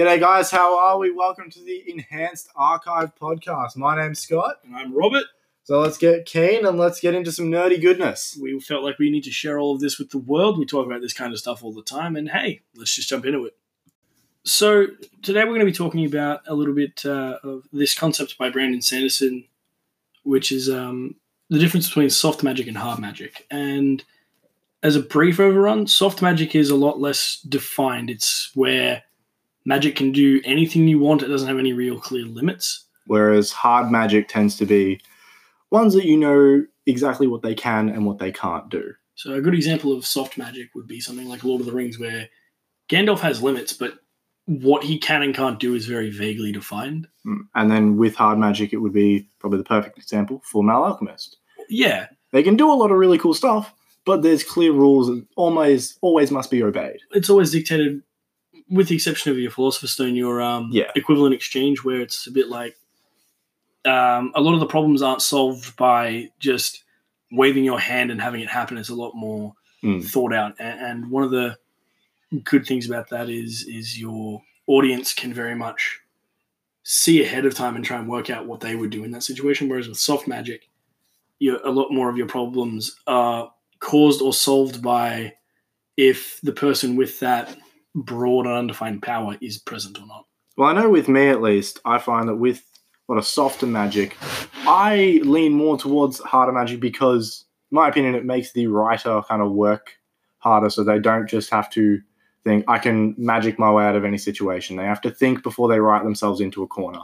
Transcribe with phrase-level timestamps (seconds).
[0.00, 0.50] G'day, guys.
[0.50, 1.10] How are we?
[1.10, 3.76] Welcome to the Enhanced Archive podcast.
[3.76, 4.56] My name's Scott.
[4.64, 5.24] And I'm Robert.
[5.64, 8.34] So let's get keen and let's get into some nerdy goodness.
[8.40, 10.58] We felt like we need to share all of this with the world.
[10.58, 13.26] We talk about this kind of stuff all the time, and hey, let's just jump
[13.26, 13.54] into it.
[14.42, 14.86] So
[15.20, 18.48] today we're going to be talking about a little bit uh, of this concept by
[18.48, 19.44] Brandon Sanderson,
[20.22, 21.16] which is um,
[21.50, 23.46] the difference between soft magic and hard magic.
[23.50, 24.02] And
[24.82, 28.08] as a brief overrun, soft magic is a lot less defined.
[28.08, 29.02] It's where
[29.64, 31.22] magic can do anything you want.
[31.22, 32.86] It doesn't have any real clear limits.
[33.06, 35.00] Whereas hard magic tends to be
[35.70, 38.92] ones that you know exactly what they can and what they can't do.
[39.14, 41.98] So a good example of soft magic would be something like Lord of the Rings,
[41.98, 42.28] where
[42.88, 43.98] Gandalf has limits, but
[44.46, 47.06] what he can and can't do is very vaguely defined.
[47.26, 47.42] Mm.
[47.54, 51.36] And then with hard magic, it would be probably the perfect example Full Metal Alchemist.
[51.68, 53.72] Yeah, They can do a lot of really cool stuff,
[54.04, 56.98] but there's clear rules that always always must be obeyed.
[57.12, 58.02] it's always dictated,
[58.70, 60.90] with the exception of your Philosopher's Stone, your um, Yeah.
[60.94, 62.76] equivalent exchange, where it's a bit like
[63.84, 66.84] um, a lot of the problems aren't solved by just
[67.32, 68.76] waving your hand and having it happen.
[68.78, 70.04] It's a lot more Mm.
[70.04, 71.56] thought out, and, and one of the
[72.44, 76.00] good things about that is is your audience can very much
[76.82, 79.22] see ahead of time and try and work out what they would do in that
[79.22, 79.70] situation.
[79.70, 80.68] Whereas with soft magic,
[81.42, 85.32] a lot more of your problems are caused or solved by
[85.96, 87.56] if the person with that
[87.94, 90.26] broad and undefined power is present or not.
[90.56, 92.62] Well, I know with me at least, I find that with
[93.08, 94.16] a lot of softer magic,
[94.66, 99.42] I lean more towards harder magic because, in my opinion, it makes the writer kind
[99.42, 99.96] of work
[100.38, 102.00] harder so they don't just have to
[102.44, 104.76] think, I can magic my way out of any situation.
[104.76, 107.00] They have to think before they write themselves into a corner.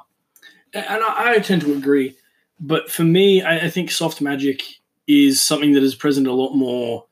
[0.72, 2.16] And I, I tend to agree,
[2.60, 4.62] but for me, I, I think soft magic
[5.06, 7.06] is something that is present a lot more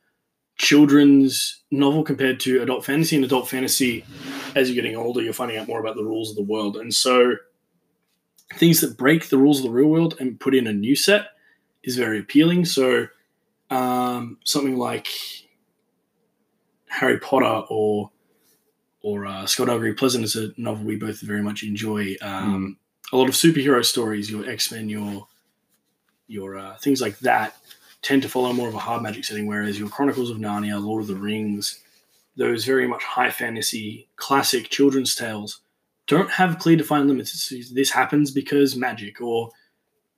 [0.57, 3.17] children's novel compared to adult fantasy.
[3.17, 4.05] And adult fantasy,
[4.55, 6.95] as you're getting older, you're finding out more about the rules of the world, and
[6.95, 7.37] so
[8.55, 11.29] things that break the rules of the real world and put in a new set
[11.83, 12.65] is very appealing.
[12.65, 13.09] So
[13.71, 15.09] um, something like
[16.89, 18.11] Harry Potter or
[19.03, 22.17] or uh, Skullduggery Pleasant is a novel we both very much enjoy.
[22.23, 22.79] Um,
[23.13, 25.29] A lot of superhero stories, your X Men, your
[26.27, 27.55] your uh, things like that,
[28.05, 31.01] tend to follow more of a hard magic setting, whereas your Chronicles of Narnia, Lord
[31.01, 31.81] of the Rings,
[32.37, 35.63] those very much high fantasy, classic children's tales,
[36.07, 37.51] don't have clear defined limits.
[37.51, 39.51] It's, this happens because magic, or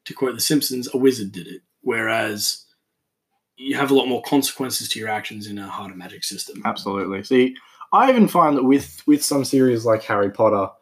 [0.04, 1.62] to quote The Simpsons, a wizard did it.
[1.82, 2.64] Whereas
[3.56, 6.62] you have a lot more consequences to your actions in a harder magic system.
[6.64, 7.22] Absolutely.
[7.22, 7.54] See,
[7.92, 10.72] I even find that with with some series like Harry Potter,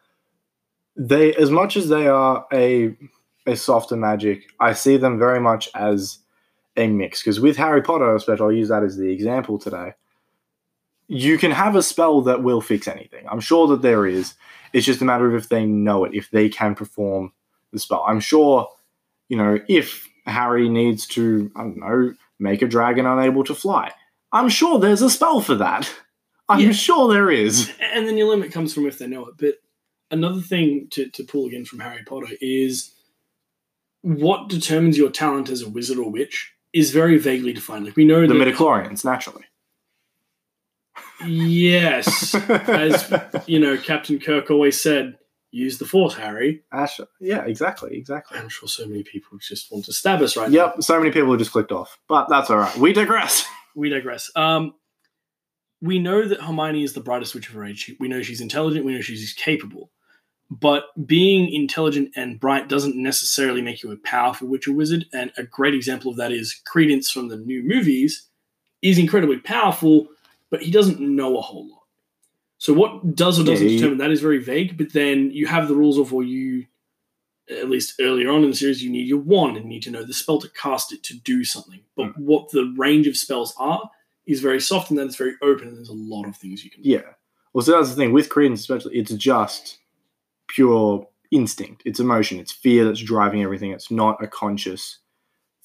[0.97, 2.97] they as much as they are a
[3.47, 6.21] a softer magic, I see them very much as
[6.76, 7.22] a mix.
[7.22, 9.92] Because with Harry Potter, especially, I'll use that as the example today.
[11.06, 13.26] You can have a spell that will fix anything.
[13.28, 14.34] I'm sure that there is.
[14.72, 17.32] It's just a matter of if they know it, if they can perform
[17.72, 18.04] the spell.
[18.08, 18.68] I'm sure,
[19.28, 23.92] you know, if Harry needs to, I don't know, make a dragon unable to fly.
[24.32, 25.92] I'm sure there's a spell for that.
[26.48, 26.72] I'm Yeah.
[26.72, 27.70] sure there is.
[27.80, 29.34] and then your limit comes from if they know it.
[29.38, 29.54] But
[30.10, 32.92] another thing to, to pull again from Harry Potter is
[34.02, 37.86] what determines your talent as a wizard or witch is very vaguely defined.
[37.86, 39.44] Like we know The midichlorians, naturally.
[41.24, 43.12] yes, as
[43.46, 45.16] you know, Captain Kirk always said,
[45.52, 46.62] use the force, Harry.
[46.72, 48.38] Ash, yeah, exactly, exactly.
[48.38, 50.66] I'm sure so many people just want to stab us right now.
[50.74, 52.76] Yep, so many people just clicked off, but that's all right.
[52.76, 53.46] We digress.
[53.76, 54.30] we digress.
[54.34, 54.74] Um,
[55.80, 57.94] we know that Hermione is the brightest witch of her age.
[58.00, 58.84] We know she's intelligent.
[58.84, 59.91] We know she's capable.
[60.50, 65.06] But being intelligent and bright doesn't necessarily make you a powerful witch or wizard.
[65.12, 68.28] And a great example of that is Credence from the new movies
[68.83, 70.09] is incredibly powerful,
[70.50, 71.81] but he doesn't know a whole lot.
[72.59, 74.77] So what does or doesn't Yeah, determine that is very vague.
[74.77, 76.66] But then you have the rules of where you,
[77.50, 79.91] at least earlier on in the series, you need your wand and you need to
[79.91, 81.80] know the spell to cast it to do something.
[81.97, 82.24] But hmm.
[82.24, 83.91] what the range of spells are
[84.27, 86.71] is very soft and then it's very open and there's a lot of things you
[86.71, 86.91] can do.
[86.91, 87.03] Yeah.
[87.53, 88.97] Well, so that's the thing with Credence, especially.
[88.97, 89.78] It's just
[90.54, 91.83] pure instinct.
[91.84, 92.39] It's emotion.
[92.39, 93.72] It's fear that's driving everything.
[93.72, 94.98] It's not a conscious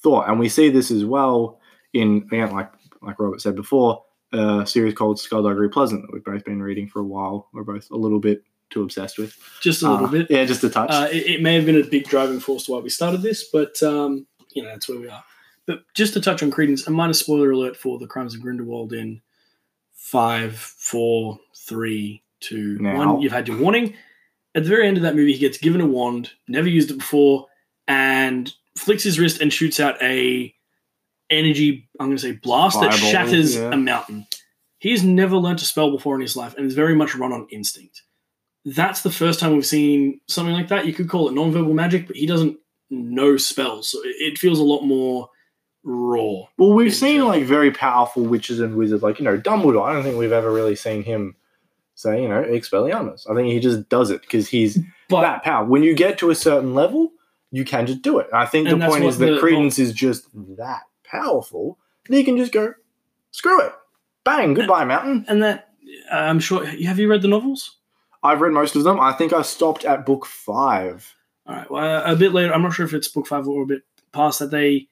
[0.01, 1.59] thought, and we see this as well
[1.94, 2.71] in again, like
[3.01, 4.03] like Robert said before,
[4.33, 7.47] a series called Skullduggery Pleasant that we've both been reading for a while.
[7.53, 9.36] We're both a little bit too obsessed with.
[9.62, 10.27] Just a little Uh, bit.
[10.30, 10.89] Yeah, just a touch.
[10.91, 13.45] Uh, it, it may have been a big driving force to why we started this,
[13.51, 15.24] but um, you know that's where we are.
[15.65, 18.91] But just to touch on Credence, a minor spoiler alert for the Crimes of Grindelwald
[18.94, 19.21] in
[19.94, 22.97] five, four, three, two, Now.
[22.97, 23.21] one.
[23.21, 23.94] You've had your warning.
[24.56, 26.98] At the very end of that movie, he gets given a wand, never used it
[26.98, 27.46] before,
[27.88, 30.54] and flicks his wrist and shoots out a
[31.30, 31.88] energy.
[32.00, 33.72] I'm going to say blast that shatters yeah.
[33.72, 34.25] a mountain.
[34.80, 37.48] He's never learnt a spell before in his life, and is very much run on
[37.51, 38.01] instinct.
[38.66, 40.86] that's the first time we've seen something like that.
[40.86, 42.57] You could call it non-verbal magic, but he doesn't
[42.90, 45.30] know spells, so it feels a lot more
[45.84, 46.44] raw.
[46.57, 49.88] Well, we've seen like very powerful witches and wizards, like you know Dumbledore.
[49.88, 51.36] I don't think we've ever really seen him
[52.00, 53.30] say, you know, Expelliarmus.
[53.30, 54.80] I think he just does it because he's
[55.10, 55.66] But that power.
[55.66, 57.12] When you get to a certain level,
[57.51, 58.28] you can just do it.
[58.31, 62.24] And I think And the point is that Credence is just that powerful that he
[62.24, 62.74] can just go,
[63.31, 63.74] screw it,
[64.24, 65.25] bang, goodbye, mountain.
[65.28, 65.69] and that
[66.12, 66.66] uh, I'm sure.
[66.66, 67.78] Have you read the novels?
[68.24, 69.00] I've read most of them.
[69.00, 71.16] I think I stopped at book five.
[71.46, 71.72] All right.
[71.72, 73.81] Well, a bit later, I'm not sure if it's book five or a bit
[74.13, 74.88] past that they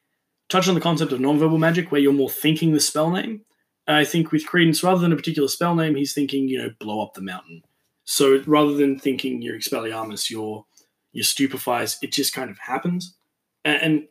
[0.49, 3.41] touch on the concept of non-verbal magic, where you're more thinking the spell name.
[3.87, 7.01] I think with Credence, rather than a particular spell name, he's thinking, you know, blow
[7.01, 7.63] up the mountain.
[8.03, 10.65] So rather than thinking your Expelliarmus, your
[11.13, 13.15] your stupefies, it just kind of happens.
[13.65, 14.07] And, and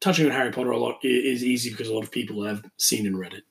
[0.00, 3.06] touching on Harry Potter a lot is easy because a lot of people have seen
[3.06, 3.44] and read it.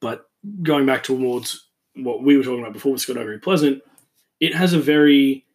[0.00, 0.26] But
[0.62, 3.82] going back towards what we were talking about before with Skullduggery Pleasant,
[4.40, 5.46] it has a very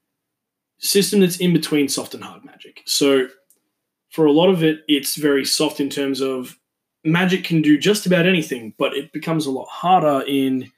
[0.79, 2.81] system that's in between soft and hard magic.
[2.85, 3.27] So
[4.09, 6.57] for a lot of it, it's very soft in terms of
[7.03, 10.71] magic can do just about anything, but it becomes a lot harder in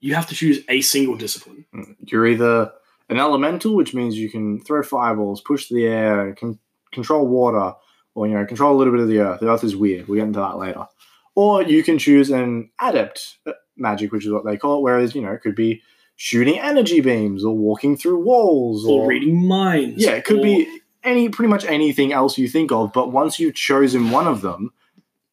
[0.00, 1.64] you have to choose a single discipline.
[1.72, 1.92] Hmm.
[2.00, 2.72] You're either
[3.08, 6.58] an elemental, which means you can throw fireballs, push the air, can
[6.92, 7.74] control water,
[8.14, 9.40] or you know, control a little bit of the earth.
[9.40, 10.06] The earth is weird.
[10.06, 10.86] We'll get into that later.
[11.34, 13.38] Or you can choose an adept
[13.76, 14.82] magic, which is what they call it.
[14.82, 15.82] Whereas you know, it could be
[16.16, 20.02] shooting energy beams or walking through walls Or reading minds.
[20.02, 22.92] Yeah, it could or- be any pretty much anything else you think of.
[22.92, 24.72] But once you've chosen one of them,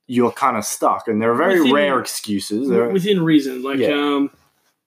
[0.08, 1.08] you're kind of stuck.
[1.08, 2.70] And there are very Within- rare excuses.
[2.70, 3.64] There, within reason.
[3.64, 3.90] Like Yeah.
[3.94, 4.32] um,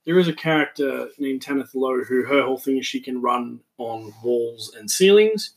[0.04, 3.60] there is a character named Tanith Lowe who her whole thing is she can run
[3.78, 5.54] on walls and ceilings.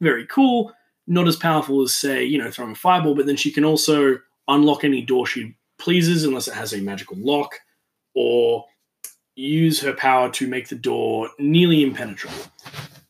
[0.00, 0.72] Very cool.
[1.06, 4.18] Not as powerful as say you know throwing a fireball, but then she can also
[4.48, 7.56] unlock any door she pleases unless it has a magical lock,
[8.14, 8.64] or
[9.36, 12.36] use her power to make the door nearly impenetrable,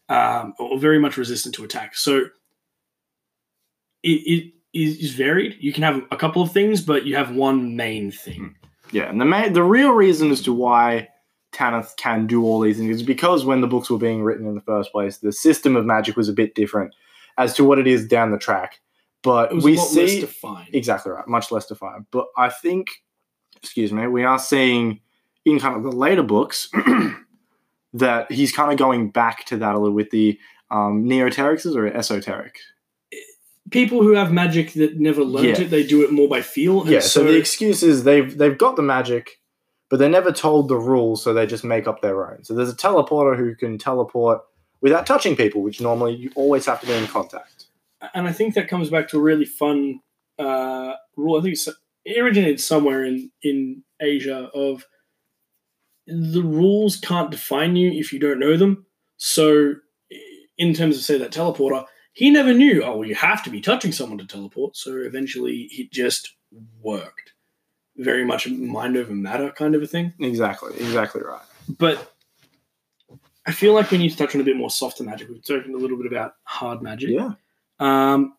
[0.09, 1.95] um, or very much resistant to attack.
[1.97, 2.27] So
[4.03, 5.57] it, it is varied.
[5.61, 8.55] You can have a couple of things, but you have one main thing.
[8.91, 11.09] Yeah, and the main, the real reason as to why
[11.53, 14.55] Tanith can do all these things is because when the books were being written in
[14.55, 16.95] the first place, the system of magic was a bit different
[17.39, 18.81] as to what it is down the track.
[19.23, 20.69] But It was we a lot less see defined.
[20.73, 22.07] exactly right, much less defined.
[22.11, 22.89] But I think,
[23.57, 25.01] excuse me, we are seeing
[25.45, 26.69] in kind of the later books
[27.95, 30.39] that he's kind of going back to that a little with the
[30.71, 32.59] um, neoterics or esoteric.
[33.71, 35.61] People who have magic that never learned Yeah.
[35.63, 36.83] it, they do it more by feel.
[36.83, 39.41] and Yeah, so, the excuse is they've they've got the magic,
[39.89, 42.45] but they're never told the rules, so they just make up their own.
[42.45, 44.43] So there's a teleporter who can teleport
[44.81, 47.67] without touching people, which normally you always have to be in contact.
[48.13, 50.01] and I think that comes back to a really fun
[50.39, 51.39] uh, rule.
[51.39, 51.69] I think it's,
[52.05, 54.85] it originated somewhere in in Asia of
[56.07, 58.85] the rules can't define you if you don't know them.
[59.17, 59.77] So,
[60.59, 62.83] in terms of say that teleporter, he never knew.
[62.83, 64.77] Oh, well, you have to be touching someone to teleport.
[64.77, 66.35] So eventually, it just
[66.83, 67.33] worked.
[67.97, 70.15] Very much a mind over matter kind of a thing.
[70.19, 71.43] Exactly, exactly right.
[71.79, 72.13] But
[73.47, 75.29] I feel like we need to touch on a bit more softer magic.
[75.29, 77.11] We've talked a little bit about hard magic.
[77.11, 77.33] Yeah,
[77.79, 78.35] Um,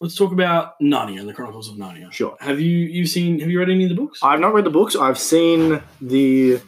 [0.00, 2.10] let's talk about Narnia and the Chronicles of Narnia.
[2.12, 2.36] sure.
[2.40, 3.40] Have you you seen?
[3.40, 4.20] Have you read any of the books?
[4.22, 4.96] I've not read the books.
[4.96, 6.60] I've seen the.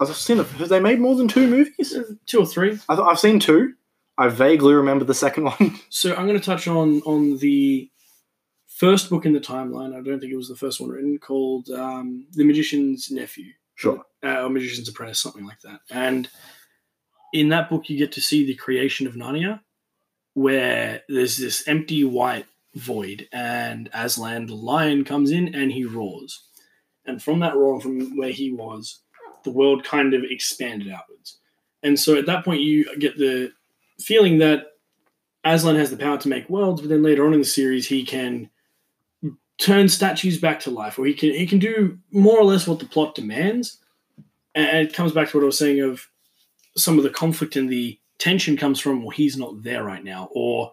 [0.00, 0.38] I've seen.
[0.38, 1.94] The, have they made more than two movies?
[2.26, 2.78] Two or three.
[2.88, 3.74] I th- I've seen two.
[4.16, 5.78] I vaguely remember the second one.
[5.90, 7.90] So I'm going to touch on on the
[8.66, 9.94] first book in the timeline.
[9.94, 14.02] I don't think it was the first one written, called um, "The Magician's Nephew" sure.
[14.24, 15.80] uh, or "Magician's Apprentice," something like that.
[15.90, 16.28] And
[17.32, 19.60] in that book, you get to see the creation of Narnia,
[20.34, 26.44] where there's this empty white void, and Aslan the lion comes in and he roars,
[27.04, 29.00] and from that roar, from where he was,
[29.44, 31.38] the world kind of expanded outwards.
[31.82, 33.52] And so at that point, you get the
[34.00, 34.66] feeling that
[35.44, 38.04] Aslan has the power to make worlds, but then later on in the series, he
[38.04, 38.50] can
[39.58, 42.78] turn statues back to life, or he can he can do more or less what
[42.78, 43.78] the plot demands.
[44.54, 46.06] And it comes back to what I was saying of
[46.76, 50.28] some of the conflict and the tension comes from well, he's not there right now,
[50.32, 50.72] or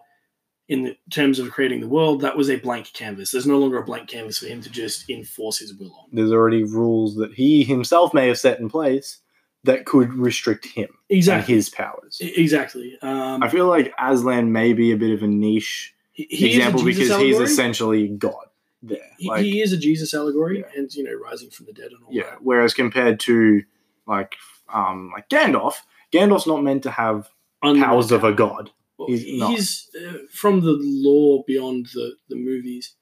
[0.68, 3.30] in the terms of creating the world, that was a blank canvas.
[3.30, 6.06] There's no longer a blank canvas for him to just enforce his will on.
[6.12, 9.18] There's already rules that he himself may have set in place
[9.64, 11.54] that could restrict him and Exactly.
[11.54, 12.18] his powers.
[12.20, 12.98] Exactly.
[13.00, 16.82] Um, I feel like Aslan may be a bit of a niche he, a example
[16.82, 18.46] Jesus because he's essentially God
[18.82, 18.98] there.
[19.18, 20.80] He, Like, he is a Jesus allegory, Yeah.
[20.80, 22.24] and you know, rising from the dead and all yeah.
[22.24, 22.42] that.
[22.42, 23.62] Whereas compared to
[24.06, 24.34] like
[24.72, 25.76] um like Gandalf,
[26.12, 27.28] Gandalf's not meant to have
[27.62, 28.70] Unlike powers of a god.
[28.98, 30.04] Well, he's he's, not.
[30.14, 32.94] uh, from the lore beyond the the movies.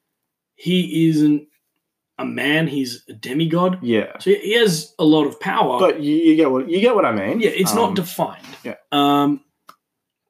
[0.54, 1.48] He isn't
[2.20, 2.66] a man.
[2.66, 3.78] He's a demigod.
[3.82, 5.78] Yeah, So he has a lot of power.
[5.78, 7.40] but you, you get what you get what I mean.
[7.40, 8.44] yeah, it's Um, not defined.
[8.64, 8.74] yeah.
[8.92, 9.40] Um,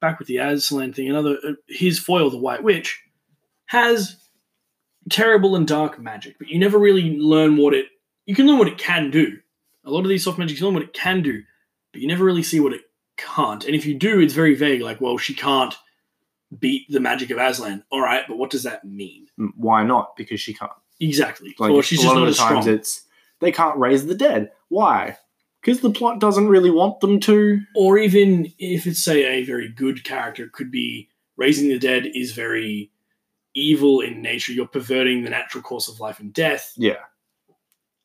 [0.00, 3.00] back with the Aslan thing, another uh, his foil, the White Witch,
[3.66, 4.16] has
[5.10, 7.86] terrible and dark magic, but you never really learn what it.
[8.26, 9.38] You can learn what it can do.
[9.84, 11.42] A lot of these soft magic, you learn what it can do,
[11.92, 12.82] but you never really see what it
[13.16, 13.64] can't.
[13.64, 14.82] And if you do, it's very vague.
[14.82, 15.74] Like, well, she can't
[16.58, 17.82] beat the magic of Aslan.
[17.90, 19.26] All right, but what does that mean?
[19.56, 20.16] Why not?
[20.16, 20.70] Because she can't.
[21.00, 21.54] Exactly.
[21.58, 22.76] Like or she's a just lot not of as the times, strong.
[22.76, 23.02] it's
[23.40, 24.52] they can't raise the dead.
[24.68, 25.16] Why?
[25.60, 27.60] Because the plot doesn't really want them to.
[27.76, 32.06] or even if it's say a very good character it could be raising the dead
[32.14, 32.90] is very
[33.54, 36.96] evil in nature you're perverting the natural course of life and death Yeah,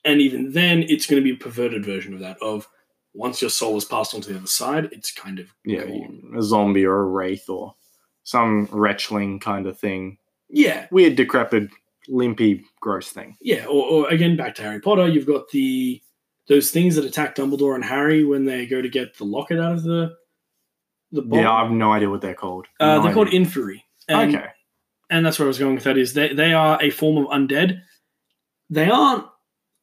[0.04, 2.68] and even then it's going to be a perverted version of that of
[3.14, 6.34] once your soul is passed on to the other side it's kind of yeah, gone.
[6.38, 7.76] a zombie or a wraith or
[8.24, 10.18] some wretchling kind of thing.
[10.50, 11.70] yeah Weird, decrepit,
[12.08, 13.36] limpy, gross thing.
[13.42, 16.02] yeah or, or again back to harry potter you've got the
[16.48, 19.74] those things that attack dumbledore and harry when they go to get the locket out
[19.74, 20.16] of the
[21.12, 21.40] the bomb.
[21.40, 22.68] Yeah, I have no idea what they're called.
[22.80, 23.42] uh, No they're called idea.
[23.42, 24.48] Inferi and okay.
[25.10, 27.32] and that's where I was going with that is they, they are a form of
[27.32, 27.82] undead.
[28.70, 29.26] They aren't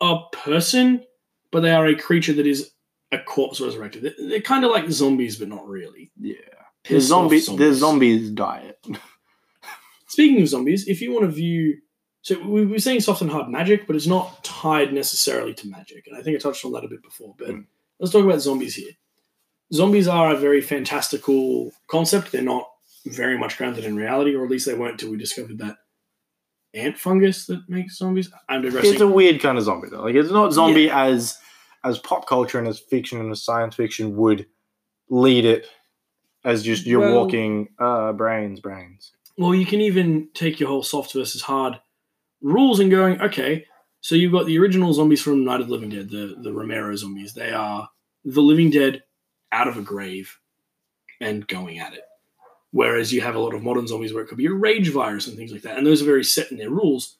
[0.00, 1.05] a person,
[1.50, 2.71] but they are a creature that is
[3.12, 4.02] a corpse resurrected.
[4.02, 6.11] They're, they're kind of like zombies, but not really.
[6.21, 6.35] Yeah.
[6.88, 7.47] There's off zombies.
[7.47, 8.85] There's zombies diet.
[10.09, 11.79] Speaking of zombies, if you want to view,
[12.23, 15.69] so we we were saying soft and hard magic, but it's not tied necessarily to
[15.69, 17.35] magic, and I think I touched on that a bit before.
[17.38, 17.67] But Mm.
[18.00, 18.93] let's talk about zombies here.
[19.73, 22.31] Zombies are a very fantastical concept.
[22.33, 22.69] They're not
[23.07, 25.76] very much grounded in reality, or at least they weren't until we discovered that
[26.75, 28.31] ant fungus that makes zombies.
[28.49, 28.93] I'm digressing.
[28.93, 30.02] It's a weird kind of zombie though.
[30.02, 31.37] Like it's not zombie as
[31.85, 34.47] as pop culture and as fiction and as science fiction would
[35.11, 35.67] lead it
[36.45, 39.12] as just you're Well- walking uh brains, brains.
[39.38, 41.81] Well, you can even take your whole soft versus hard
[42.42, 43.64] rules and going, okay,
[44.00, 46.94] so you've got the original zombies from Night of the Living Dead, the, the Romero
[46.96, 47.34] zombies.
[47.34, 47.88] They are
[48.25, 49.02] the living dead
[49.52, 50.38] out of a grave
[51.20, 52.02] and going at it.
[52.72, 55.26] Whereas you have a lot of modern zombies where it could be a rage virus
[55.26, 55.76] and things like that.
[55.76, 57.18] And those are very set in their rules.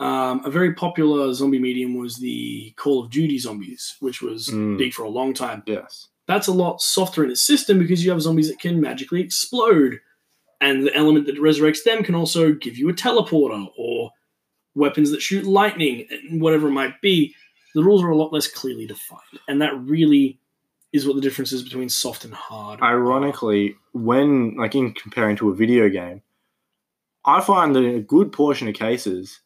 [0.00, 4.78] Um, a very popular zombie medium was the Call of Duty zombies, which was Mm.
[4.78, 6.08] big for a long time Yes.
[6.26, 10.00] that's a lot softer in its system because you have zombies that can magically explode.
[10.62, 14.10] And the element that resurrects them can also give you a teleporter or
[14.80, 17.34] weapons that shoot lightning whatever it might be.
[17.74, 19.38] The rules are a lot less clearly defined.
[19.46, 20.40] And that really
[20.92, 22.80] is what the difference is between soft and hard.
[22.82, 26.22] Ironically, when like in comparing to a video game,
[27.24, 29.40] I find that in a good portion of cases,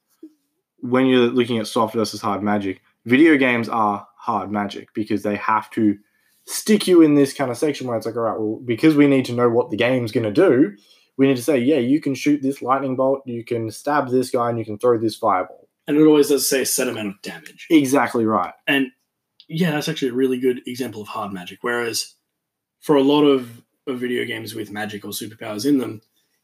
[0.79, 5.37] when you're looking at soft versus hard magic, video games are hard magic because they
[5.37, 5.99] have to
[6.47, 9.07] stick you in this kind of section where it's like, all right, well, because we
[9.07, 10.77] need to know what the game's going to do,
[11.17, 14.31] we need to say, yeah, you can shoot this lightning bolt, you can stab this
[14.31, 15.69] guy, and you can throw this fireball.
[15.87, 17.67] And it always does say a set amount of damage.
[17.71, 18.55] Exactly right.
[18.67, 18.89] And
[19.49, 21.59] yeah, that's actually a really good example of hard magic.
[21.61, 22.15] Whereas
[22.81, 26.01] for a lot of, of video games with magic or superpowers in them,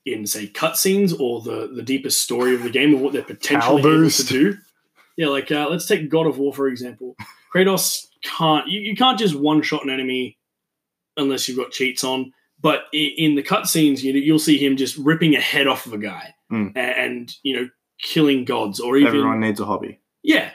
[0.06, 3.80] in say cutscenes or the the deepest story of the game of what they're potentially
[3.80, 4.56] able to do.
[5.16, 7.16] Yeah, like uh, let's take God of War for example.
[7.54, 10.38] Kratos can't you, you can't just one shot an enemy
[11.16, 12.32] unless you've got cheats on.
[12.62, 15.98] But in the cutscenes, you you'll see him just ripping a head off of a
[15.98, 16.76] guy Mm.
[16.76, 17.68] and, you know
[18.02, 19.98] killing gods or even Everyone needs a hobby.
[20.22, 20.50] yeah,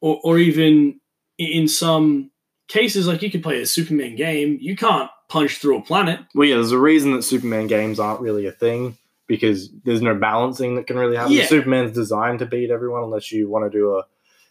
[0.00, 1.00] or or even
[1.38, 2.30] in some
[2.68, 6.20] cases, like you could play a Superman game, you can't punch through a planet.
[6.34, 8.96] Well, yeah, there's a reason that Superman games aren't really a thing
[9.26, 11.32] because there's no balancing that can really happen.
[11.32, 11.46] Yeah.
[11.46, 14.02] Superman's designed to beat everyone unless you want to do a.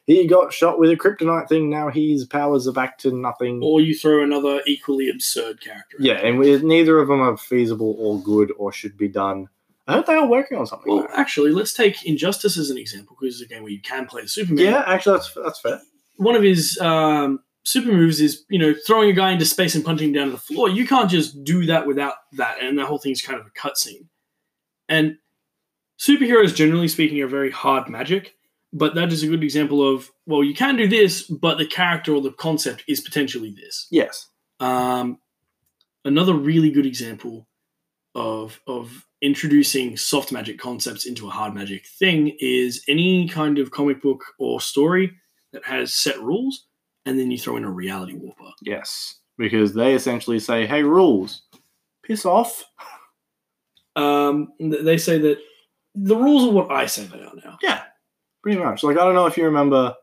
[0.07, 1.69] He got shot with a kryptonite thing.
[1.69, 3.61] Now his powers are back to nothing.
[3.61, 5.97] Or you throw another equally absurd character.
[5.99, 9.49] yeah, and we, neither of them are feasible or good or should be done.
[9.85, 10.91] I heard they are working on something.
[10.91, 11.13] Well, though.
[11.13, 14.21] actually, let's take Injustice as an example because it's a game where you can play
[14.21, 14.63] the Superman.
[14.63, 15.81] yeah, actually, that's that's fair.
[16.15, 19.83] One of his um, super moves is you know throwing a guy into space and
[19.83, 20.69] punching him down to the floor.
[20.69, 23.49] You can't just do that without that, and the whole thing is kind of a
[23.49, 24.07] cutscene.
[24.87, 25.17] And
[25.99, 28.36] superheroes, generally speaking, are very hard magic.
[28.73, 32.13] But that is a good example of well, you can do this, but the character
[32.13, 33.87] or the concept is potentially this.
[33.91, 34.27] Yes.
[34.59, 35.19] Um,
[36.03, 37.47] another really good example
[38.15, 43.71] of of introducing soft magic concepts into a hard magic thing is any kind of
[43.71, 45.11] comic book or story
[45.53, 46.67] that has set rules,
[47.05, 48.51] and then you throw in a reality warper.
[48.61, 49.15] Yes.
[49.37, 51.43] Because they essentially say, "Hey, rules,
[52.03, 52.65] piss off."
[53.95, 55.39] Um, they say that
[55.95, 57.57] the rules are what I say they are now.
[57.61, 57.83] Yeah,
[58.47, 58.81] pretty much.
[58.81, 59.93] Like I don't know if you remember,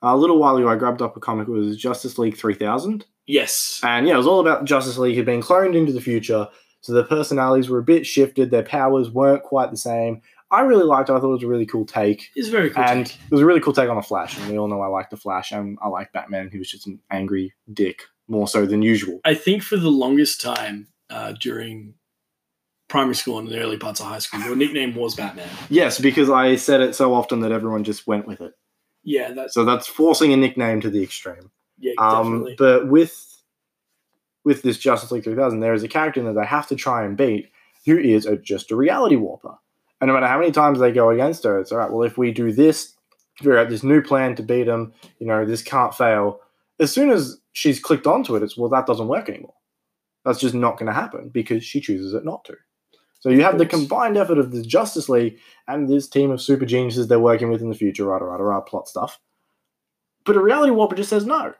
[0.00, 1.48] a little while ago I grabbed up a comic.
[1.48, 3.04] It was Justice League three thousand.
[3.26, 6.48] Yes, And yeah, it was all about Justice League had been cloned into the future,
[6.80, 10.22] so their personalities were a bit shifted, their powers weren't quite the same.
[10.50, 11.12] I really liked it.
[11.12, 12.28] I thought it was a really cool take.
[12.34, 12.82] It's very cool.
[12.82, 13.16] and take.
[13.16, 14.36] it was a really cool take on the Flash.
[14.36, 16.48] And we all know I like the Flash, and I like Batman.
[16.50, 19.20] He was just an angry dick, more so than usual.
[19.24, 21.94] I think for the longest time uh, during
[22.90, 25.48] primary school and the early parts of high school, your nickname was Batman.
[25.70, 28.52] Yes, because I said it so often that everyone just went with it.
[29.04, 31.50] Yeah, that's So that's forcing a nickname to the extreme.
[31.78, 32.54] yeah, Um, definitely.
[32.58, 33.26] but with
[34.44, 37.16] with this Justice League 3000, there is a character that they have to try and
[37.16, 37.50] beat
[37.86, 39.54] who is a, just a reality warper.
[40.00, 41.90] And no matter how many times they go against her, it's all right.
[41.92, 42.94] Well, if we do this,
[43.36, 46.40] figure out this new plan to beat him, you know, this can't fail.
[46.78, 49.54] As soon as she's clicked onto it, it's well, that doesn't work anymore.
[50.24, 52.56] That's just not going to happen because she chooses it not to.
[53.20, 56.64] So you have the combined effort of the Justice League and this team of super
[56.64, 59.20] geniuses they're working with in the future, right, right, right, plot stuff.
[60.24, 61.54] But a reality warper just says no.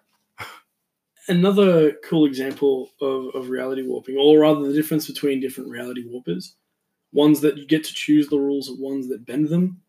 [1.29, 6.57] Another cool example of, of reality warping, or rather the difference between different reality warpers,
[7.12, 9.83] ones that you get to choose the rules and ones that bend them.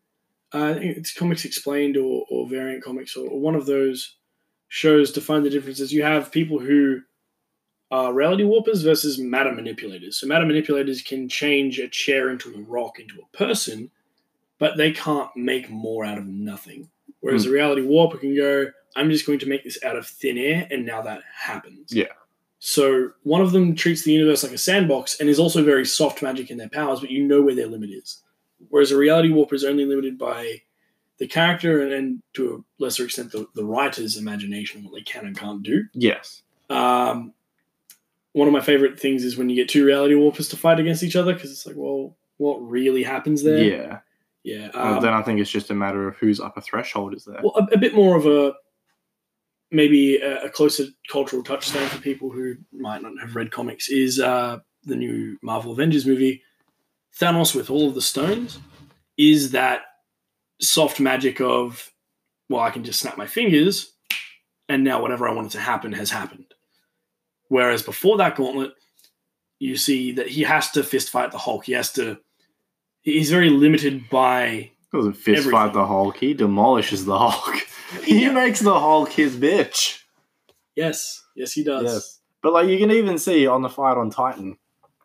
[0.52, 4.16] Uh, it's Comics Explained or, or Variant Comics or, or one of those
[4.68, 5.92] shows to find the differences.
[5.92, 7.00] You have people who
[7.92, 10.16] are reality warpers versus matter manipulators.
[10.16, 13.90] So matter manipulators can change a chair into a rock into a person,
[14.58, 16.88] but they can't make more out of nothing.
[17.20, 20.38] Whereas a reality warper can go, I'm just going to make this out of thin
[20.38, 21.92] air, and now that happens.
[21.92, 22.06] Yeah.
[22.58, 26.22] So one of them treats the universe like a sandbox and is also very soft
[26.22, 28.22] magic in their powers, but you know where their limit is.
[28.70, 30.62] Whereas a reality warper is only limited by
[31.18, 35.02] the character and, and to a lesser extent the, the writer's imagination and what they
[35.02, 35.84] can and can't do.
[35.92, 36.42] Yes.
[36.70, 37.34] Um,
[38.32, 41.02] one of my favorite things is when you get two reality warpers to fight against
[41.02, 43.62] each other because it's like, well, what really happens there?
[43.62, 43.98] Yeah.
[44.42, 44.70] Yeah.
[44.74, 47.40] Um, then I think it's just a matter of whose upper threshold is there.
[47.42, 48.54] well, a, a bit more of a
[49.70, 54.18] maybe a, a closer cultural touchstone for people who might not have read comics is
[54.20, 56.42] uh, the new Marvel Avengers movie.
[57.20, 58.58] Thanos with all of the stones
[59.16, 59.82] is that
[60.60, 61.90] soft magic of,
[62.48, 63.92] well, I can just snap my fingers,
[64.68, 66.51] and now whatever I wanted to happen has happened.
[67.52, 68.72] Whereas before that gauntlet,
[69.58, 71.66] you see that he has to fist fight the Hulk.
[71.66, 72.18] He has to.
[73.02, 75.50] He's very limited by He doesn't fist everything.
[75.52, 76.16] fight the Hulk.
[76.16, 77.56] He demolishes the Hulk.
[78.04, 78.32] he Yeah.
[78.32, 79.98] makes the Hulk his bitch.
[80.74, 81.84] Yes, yes, he does.
[81.84, 82.20] Yes.
[82.42, 84.56] But like you can even see on the fight on Titan,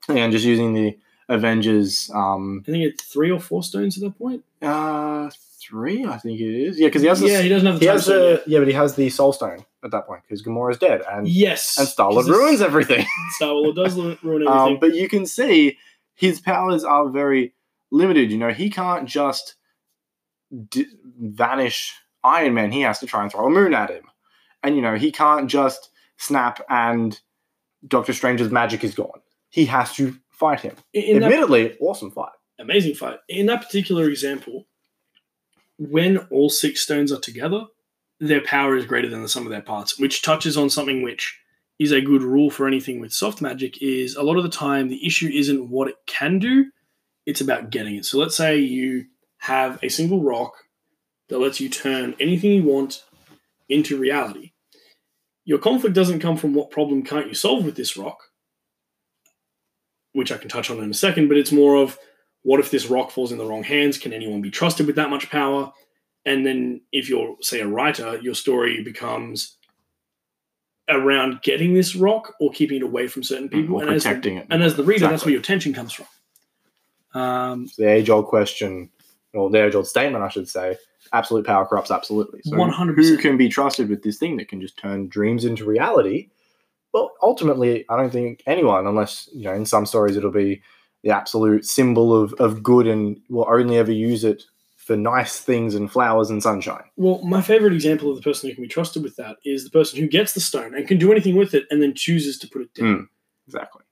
[0.07, 4.17] and just using the Avengers, um, I think it's three or four stones at that
[4.17, 4.43] point.
[4.62, 5.29] uh,
[5.62, 6.79] three, I think it is.
[6.79, 8.69] Yeah, because he has the, yeah, he doesn't have the he has the, yeah, but
[8.69, 11.87] he has the Soul Stone at that point because Gamora is dead, and Yes, and
[11.87, 13.05] Star Lord ruins everything.
[13.35, 14.47] Star Lord does ruin everything.
[14.47, 15.77] Um, but you can see
[16.15, 17.53] his powers are very
[17.91, 18.31] limited.
[18.31, 19.55] You know, he can't just
[20.69, 20.87] d-
[21.19, 22.71] vanish Iron Man.
[22.71, 24.03] He has to try and throw a moon at him,
[24.63, 27.19] and you know, he can't just snap and
[27.87, 29.21] Doctor Strange's magic is gone.
[29.49, 30.75] He has to fight him.
[30.93, 32.31] in, in that Admittedly, awesome fight.
[32.59, 34.65] amazing fight, in that particular example,
[35.77, 37.65] when all six stones are together,
[38.19, 41.39] their power is greater than the sum of their parts, which touches on something which
[41.80, 43.82] is a good rule for anything with soft magic.
[43.82, 46.71] Is a lot of the time the issue isn't what it can do;
[47.25, 48.06] it's about getting it.
[48.06, 49.06] So let's say you
[49.39, 50.53] have a single rock
[51.30, 53.03] that lets you turn anything you want
[53.69, 54.53] into reality.
[55.45, 58.17] Your conflict doesn't come from what problem can't you solve with this rock,
[60.13, 61.97] which I can touch on in a second, but it's more of
[62.43, 63.97] what if this rock falls in the wrong hands?
[63.97, 65.71] Can anyone be trusted with that much power?
[66.27, 69.55] And then, if you're, say, a writer, your story becomes
[70.89, 73.77] around getting this rock or keeping it away from certain people.
[73.77, 74.47] Or and, as the, it.
[74.49, 76.05] and as the reader, that's where your tension comes from.
[77.13, 78.89] Um, the age old question,
[79.33, 80.77] or the age old statement, I should say.
[81.13, 82.41] Absolute power corrupts absolutely.
[82.43, 82.95] So 100%.
[82.95, 86.27] who can be trusted with this thing that can just turn dreams into reality?
[86.93, 90.61] Well, ultimately, I don't think anyone, unless you know, in some stories it'll be
[91.03, 94.43] the absolute symbol of, of good and will only ever use it
[94.88, 96.86] for nice things and flowers and sunshine.
[96.95, 99.69] well, my favorite example of the person who can be trusted with that is the
[99.69, 102.47] person who gets the stone and can do anything with it and then chooses to
[102.47, 103.10] put it down.
[103.47, 103.84] Exactly.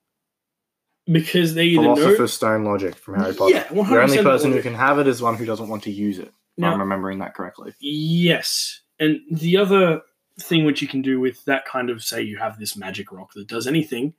[1.12, 1.96] Because they either know.
[1.96, 3.54] Philosopher's Stone logic from Harry Potter.
[3.54, 5.92] Yeah, 100% the only person who can have it is one who doesn't want to
[5.92, 6.30] use it.
[6.30, 7.74] If Now- I'm remembering that correctly.
[7.80, 8.82] Yes.
[9.00, 10.02] And the other
[10.40, 13.34] thing which you can do with that kind of say you have this magic rock
[13.36, 14.14] that does anything,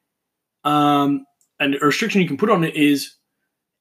[0.65, 1.25] um,
[1.59, 3.15] and a restriction you can put on it is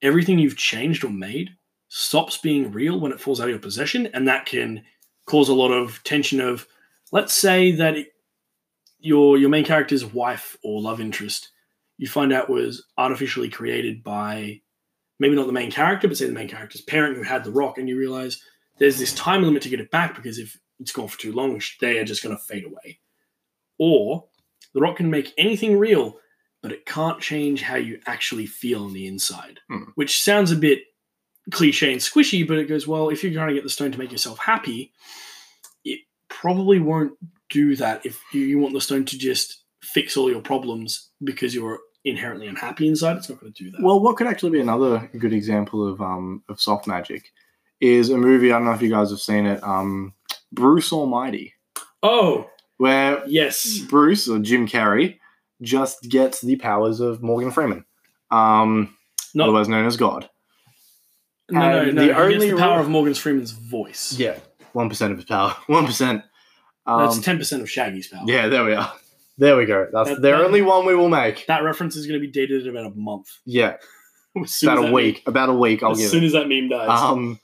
[0.02, 1.50] everything you've changed or made
[1.98, 4.84] stops being real when it falls out of your possession, and that can
[5.26, 6.68] cause a lot of tension of
[7.14, 8.08] let's say that it,
[9.00, 11.52] your your main character's wife or love interest
[11.98, 14.60] you find out was artificially created by
[15.18, 17.78] maybe not the main character, but say the main character's parent who had the rock,
[17.78, 18.42] and you realize
[18.78, 21.62] there's this time limit to get it back because if it's gone for too long,
[21.80, 23.00] they are just going to fade away.
[23.80, 24.26] Or
[24.74, 26.18] the rock can make anything real,
[26.62, 29.84] but it can't change how you actually feel on the inside, Hmm.
[29.96, 30.82] which sounds a bit
[31.52, 34.00] cliche and squishy, but it goes, well, if you're trying to get the stone to
[34.00, 34.92] make yourself happy,
[35.84, 37.14] it probably won't
[37.50, 41.54] do that if you, you want the stone to just fix all your problems because
[41.54, 43.18] you're inherently unhappy inside.
[43.18, 43.82] It's not going to do that.
[43.82, 47.32] Well, what could actually be another good example of um of soft magic
[47.82, 48.52] is a movie.
[48.52, 49.64] I don't know if you guys have seen it.
[49.64, 50.14] Um,
[50.52, 51.54] Bruce Almighty,
[52.04, 53.80] oh, where yes.
[53.80, 55.20] Bruce or Jim Carrey
[55.62, 57.86] just gets the powers of Morgan Freeman,
[58.32, 58.96] um,
[59.34, 60.30] Not, otherwise known as God.
[61.52, 62.06] No, no, no.
[62.08, 64.14] the only the power rule- of Morgan Freeman's voice.
[64.18, 64.38] Yeah,
[64.74, 65.56] one percent of his power.
[65.68, 66.24] One percent.
[66.88, 68.22] That's Um, 10% of Shaggy's power.
[68.28, 68.94] yeah, there we are.
[69.40, 69.88] There we go.
[69.92, 71.46] That's That- the that- only one we will make.
[71.48, 73.28] That reference is going to be dated in about a month.
[73.46, 73.78] Yeah,
[74.44, 75.24] As soon as about a week.
[75.26, 75.82] About a week.
[75.82, 76.28] I'll as give soon it.
[76.28, 76.90] as that meme dies.
[76.90, 77.40] Um,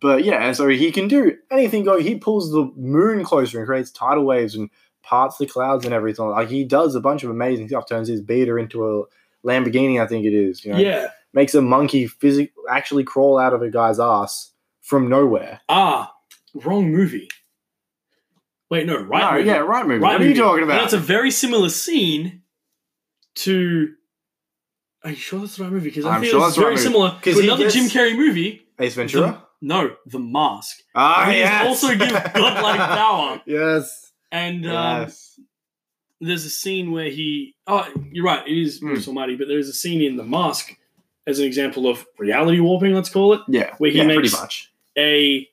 [0.00, 1.84] but yeah, so he can do anything.
[1.84, 1.98] Go.
[1.98, 4.68] He pulls the moon closer and creates tidal waves and
[5.02, 6.28] parts the clouds and everything.
[6.28, 7.88] Like he does a bunch of amazing stuff.
[7.88, 9.04] Turns his beater into a
[9.46, 10.62] Lamborghini, I think it is.
[10.64, 11.08] You know, yeah.
[11.34, 15.60] Makes a monkey physic actually crawl out of a guy's ass from nowhere.
[15.68, 16.14] Ah,
[16.54, 17.28] wrong movie.
[18.70, 19.48] Wait, no, right no, movie.
[19.48, 19.98] yeah, right movie.
[20.00, 20.40] Right what are you movie.
[20.40, 20.80] talking And about?
[20.80, 22.42] That's a very similar scene
[23.36, 23.94] to.
[25.04, 25.90] Are you sure that's the right movie?
[25.90, 26.82] Because I I'm think sure it's that's the right very movie.
[26.84, 28.62] similar 'Cause to another gets- Jim Carrey movie.
[28.80, 29.42] Ace Ventura.
[29.60, 30.78] No, The Mask.
[30.94, 31.66] Ah, He is yes.
[31.66, 33.40] also give godlike power.
[33.46, 34.12] Yes.
[34.32, 35.38] And um, Yes.
[36.20, 37.54] there's a scene where he.
[37.66, 38.46] Oh, you're right.
[38.48, 38.86] It is Hmm.
[38.88, 40.74] Bruce Almighty, but there's a scene in The Mask
[41.26, 42.94] as an example of reality warping.
[42.94, 43.74] Let's call it Yeah.
[43.78, 45.48] where he yeah, makes- a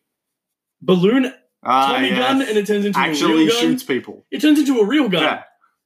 [0.82, 2.18] balloon Ah, Tommy yes.
[2.18, 3.62] gun, and it turns into a actually real gun.
[3.62, 4.26] shoots people.
[4.32, 5.44] It turns into a real gun Yeah.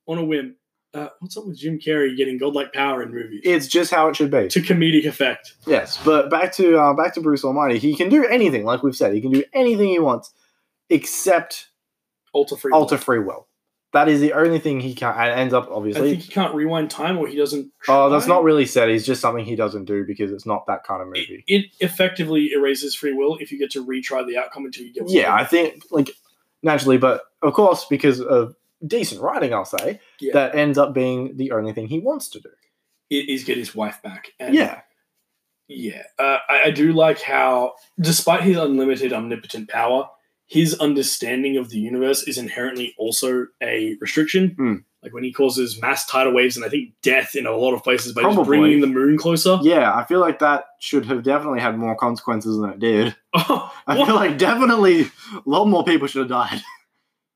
[0.08, 0.56] on a whim.
[0.94, 4.16] Uh, what's up with Jim Carrey getting godlike power in movies It's just how it
[4.16, 4.48] should be.
[4.48, 5.54] to comedic effect?
[5.68, 7.78] Yes, but back to uh, back to Bruce Almighty.
[7.80, 9.14] He can do anything, like we've said.
[9.14, 10.32] He can do anything he wants,
[10.90, 11.68] except
[12.32, 12.72] Alter free.
[12.72, 13.46] alter free will.
[13.96, 15.14] That is the only thing he can.
[15.18, 16.02] And ends up obviously.
[16.08, 17.72] I think he can't rewind time, or he doesn't.
[17.88, 18.90] Oh, that's not really said.
[18.90, 21.44] He's just something he doesn't do because it's not that kind of movie.
[21.48, 25.10] it effectively erases free will if you get to retry the outcome until you get.
[25.10, 26.10] Yeah, I think like
[26.62, 28.56] naturally, but of course because of
[28.86, 30.34] decent writing, I'll say Yeah.
[30.34, 32.50] that ends up being the only thing he wants to do.
[33.10, 34.32] It is get his wife back.
[34.40, 34.82] And Yeah,
[35.68, 40.10] Yeah, uh, I, I do like how, despite his unlimited, omnipotent power,
[40.48, 44.50] his understanding of the universe is inherently also a restriction.
[44.58, 44.76] Hmm.
[45.02, 47.84] Like when he causes mass tidal waves and I think death in a lot of
[47.84, 49.60] places by just bringing the moon closer.
[49.62, 49.94] yeah.
[49.94, 53.16] I feel like that should have definitely had more consequences than it did.
[53.38, 56.62] Oh, I feel like definitely a lot more people should have died.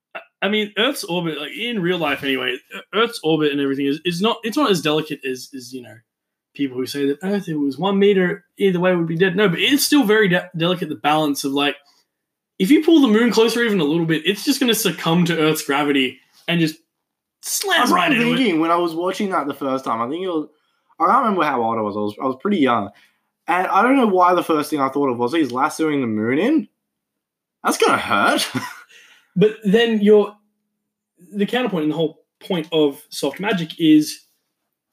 [0.41, 2.57] I mean, Earth's orbit, like in real life anyway,
[2.95, 5.97] Earth's orbit and everything is, is not it's not as delicate as as you know
[6.55, 9.35] people who say that Earth if it was one meter either way would be dead.
[9.35, 10.89] No, but it's still very de- delicate.
[10.89, 11.75] The balance of like
[12.59, 15.25] if you pull the moon closer even a little bit, it's just going to succumb
[15.25, 16.75] to Earth's gravity and just
[17.41, 18.35] slam right into it.
[18.37, 20.01] thinking when I was watching that the first time.
[20.01, 20.49] I think it was.
[20.99, 21.95] I can't remember how old I was.
[21.95, 22.15] I was.
[22.21, 22.89] I was pretty young,
[23.47, 26.07] and I don't know why the first thing I thought of was he's lassoing the
[26.07, 26.67] moon in.
[27.63, 28.47] That's gonna hurt.
[29.35, 30.35] But then you're
[31.31, 34.25] the counterpoint and the whole point of soft magic is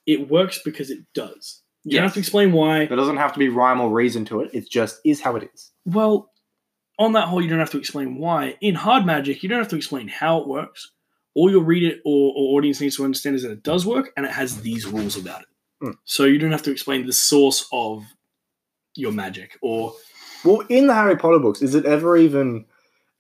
[0.07, 1.63] it works because it does.
[1.83, 2.87] You don't have to explain why.
[2.87, 4.51] there doesn't have to be rhyme or reason to it.
[4.53, 5.73] It just is how it is.
[5.85, 6.31] Well,
[6.99, 8.57] on that whole, you don't have to explain why.
[8.61, 10.93] In hard magic, you don't have to explain how it works.
[11.35, 14.25] All your reader or, or audience needs to understand is that it does work and
[14.25, 15.49] it has these rules about it.
[15.83, 15.91] Hmm.
[16.05, 18.05] So you don't have to explain the source of
[18.95, 19.93] your magic or
[20.45, 22.65] Well, in the Harry Potter books, is it ever even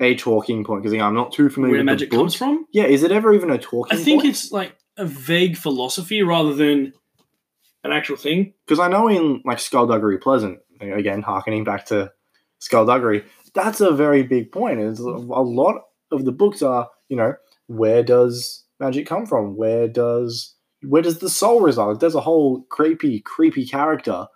[0.01, 0.83] a talking point?
[0.83, 2.67] Because I'm not too familiar where with magic the comes from.
[2.73, 3.99] Yeah, is it ever even a talking?
[3.99, 4.31] I think point?
[4.31, 6.95] it's like a vague philosophy rather than
[7.85, 8.55] an actual thing.
[8.67, 12.13] because I know in like Skullduggery Pleasant, again harkening back to
[12.59, 13.25] Skullduggery,
[13.57, 14.79] that's a very big point.
[14.81, 17.35] Is a lot of the books are, you know,
[17.67, 19.57] where does magic come from?
[19.57, 21.99] Where does where does the soul reside?
[21.99, 24.27] There's a whole creepy, creepy character.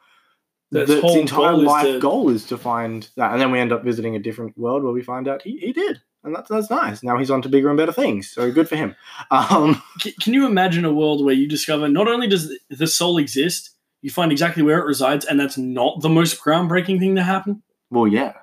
[0.72, 3.72] That's whole entire goal life to- goal is to find that, and then we end
[3.72, 6.70] up visiting a different world where we find out he, he did, and that's that's
[6.70, 7.02] nice.
[7.02, 8.94] Now he's on to bigger and better things, so good for him.
[9.32, 13.18] Um, C- Can you imagine a world where you discover not only does the soul
[13.18, 17.22] exist, you find exactly where it resides, and that's not the most groundbreaking thing to
[17.24, 17.62] happen?
[17.90, 18.34] well, yeah,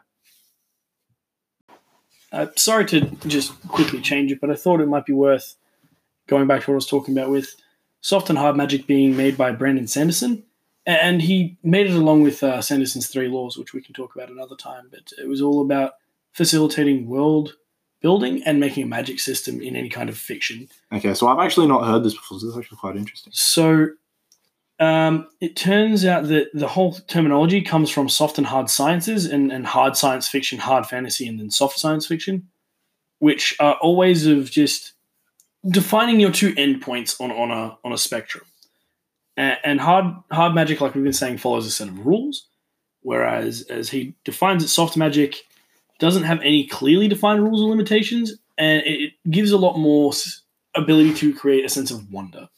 [2.37, 5.55] Uh, sorry to just quickly change it, but I thought it might be worth
[6.27, 7.55] going back to what I was talking about with
[8.01, 10.43] Soft and Hard Magic being made by Brandon Sanderson.
[10.85, 14.29] And he made it along with uh, Sanderson's Three Laws, which we can talk about
[14.29, 14.87] another time.
[14.91, 15.93] But it was all about
[16.31, 17.55] facilitating world
[18.01, 20.69] building and making a magic system in any kind of fiction.
[20.93, 21.15] okay.
[21.15, 22.39] So I've actually not heard this before.
[22.39, 23.33] So this is actually quite interesting.
[23.33, 23.87] So
[24.79, 29.51] um, it turns out that the whole terminology comes from soft and hard sciences and,
[29.51, 32.47] and hard science fiction, hard fantasy, and then soft science fiction,
[33.19, 34.93] which are always of just
[35.67, 38.45] defining your two endpoints on, on a on a spectrum.
[39.35, 42.47] And, and hard hard magic, like we've been saying, follows a set of rules,
[43.07, 45.37] Whereas as he defines it, soft magic
[45.97, 50.11] doesn't have any clearly defined rules or limitations, and it gives a lot more
[50.75, 52.49] ability to create a sense of wonder.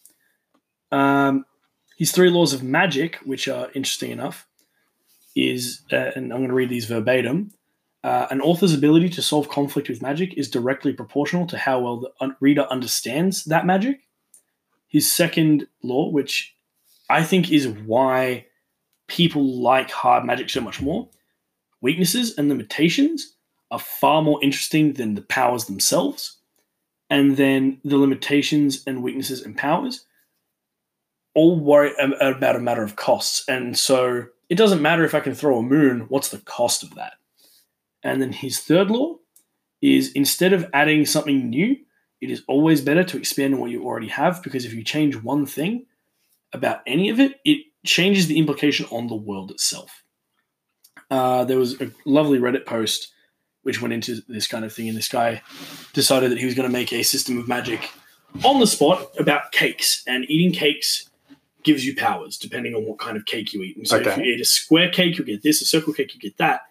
[0.92, 1.46] Um,
[2.00, 4.48] his three laws of magic, which are interesting enough,
[5.36, 7.52] is, uh, and I'm going to read these verbatim.
[8.06, 12.00] Uh, an author's ability to solve conflict with magic is directly proportional to how well
[12.00, 14.00] the un- reader understands that magic.
[14.88, 16.56] His second law, which
[17.10, 18.46] I think is why
[19.10, 21.10] people like hard magic so much more,
[21.82, 23.36] weaknesses and limitations
[23.72, 26.38] are far more interesting than the powers themselves.
[27.10, 30.06] And then the limitations and weaknesses and powers
[31.40, 33.48] all worry about a matter of costs.
[33.48, 36.96] And so it doesn't matter if I can throw a moon, what's the cost of
[36.96, 37.14] that?
[38.04, 39.16] And then his third law
[39.82, 41.78] is instead of adding something new,
[42.20, 45.16] it is always better to expand on what you already have because if you change
[45.16, 45.86] one thing
[46.52, 50.04] about any of it, it changes the implication on the world itself.
[51.10, 53.14] Uh, there was a lovely Reddit post
[53.62, 55.42] which went into this kind of thing, and this guy
[55.94, 57.90] decided that he was going to make a system of magic
[58.44, 61.09] on the spot about cakes, and eating cakes
[61.70, 63.78] gives you powers depending on what kind of cake you eat.
[63.78, 66.20] And so if you eat a square cake, you get this, a circle cake, you
[66.20, 66.62] get that.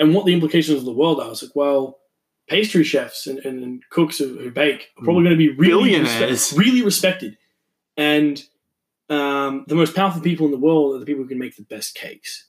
[0.00, 2.00] And what the implications of the world are, I was like, well,
[2.48, 5.92] pastry chefs and, and, and cooks who, who bake are probably going to be really,
[5.92, 7.38] respe- really respected.
[7.96, 8.42] And
[9.08, 11.62] um, the most powerful people in the world are the people who can make the
[11.62, 12.48] best cakes.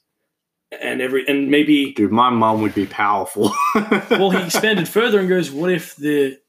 [0.81, 3.51] And every and maybe Dude, my mum would be powerful.
[4.09, 6.39] well, he expanded further and goes, "What if the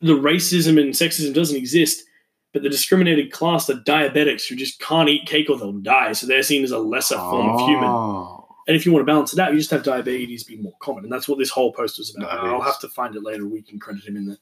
[0.00, 2.04] the racism and sexism doesn't exist,
[2.52, 6.26] but the discriminated class are diabetics who just can't eat cake or they'll die, so
[6.26, 7.88] they're seen as a lesser form of human.
[7.88, 8.48] Oh.
[8.66, 11.04] And if you want to balance it out, you just have diabetes be more common,
[11.04, 12.44] and that's what this whole post was about.
[12.44, 13.46] I'll have to find it later.
[13.46, 14.38] We can credit him in the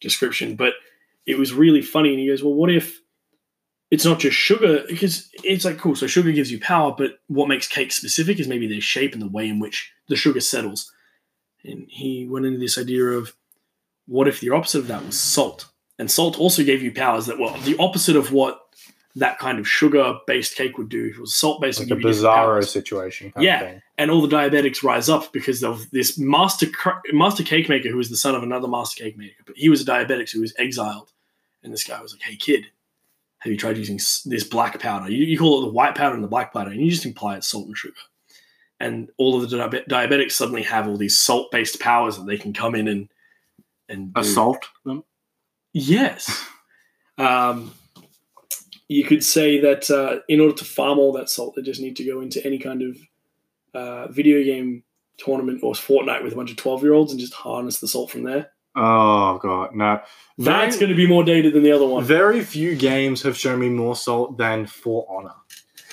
[0.00, 0.74] description, but
[1.26, 2.10] it was really funny.
[2.10, 3.00] And he goes, "Well, what if?"
[3.90, 5.94] It's not just sugar because it's like cool.
[5.94, 9.22] So sugar gives you power, but what makes cake specific is maybe their shape and
[9.22, 10.92] the way in which the sugar settles.
[11.64, 13.34] And he went into this idea of
[14.06, 15.66] what if the opposite of that was salt?
[15.98, 18.60] And salt also gave you powers that were the opposite of what
[19.14, 21.06] that kind of sugar based cake would do.
[21.06, 23.32] It was salt based, Like a bizarro situation.
[23.32, 23.60] Kind Yeah.
[23.62, 23.82] Of thing.
[23.96, 27.96] and all the diabetics rise up because of this master cr- master cake maker who
[27.96, 29.42] was the son of another master cake maker.
[29.46, 31.12] But he was a diabetic, so he was exiled.
[31.62, 32.66] And this guy was like, "Hey kid,
[33.38, 35.10] have you tried using this black powder?
[35.10, 37.36] You, you call it the white powder and the black powder, and you just imply
[37.36, 37.94] it's salt and sugar."
[38.78, 42.36] And all of the diabe- diabetics suddenly have all these salt based powers that they
[42.36, 43.08] can come in and
[43.88, 44.20] and do.
[44.20, 45.04] Assault them.
[45.78, 46.46] Yes.
[47.18, 47.74] Um,
[48.88, 51.96] you could say that uh, in order to farm all that salt, they just need
[51.96, 52.96] to go into any kind of
[53.74, 54.84] uh, video game
[55.18, 58.10] tournament or Fortnite with a bunch of 12 year olds and just harness the salt
[58.10, 58.50] from there.
[58.74, 60.00] Oh god, no.
[60.38, 62.04] That's going to be more dated than the other one.
[62.04, 65.34] very few games have shown me more salt than For Honor.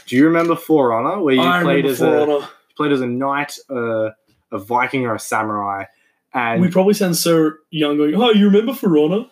[0.06, 2.48] Do you remember For Honor, where you I played as For a Honor.
[2.78, 4.12] played as a knight, uh,
[4.52, 5.86] a Viking, or a samurai?
[6.34, 9.26] And We probably sound so young going, oh, you remember For Honor?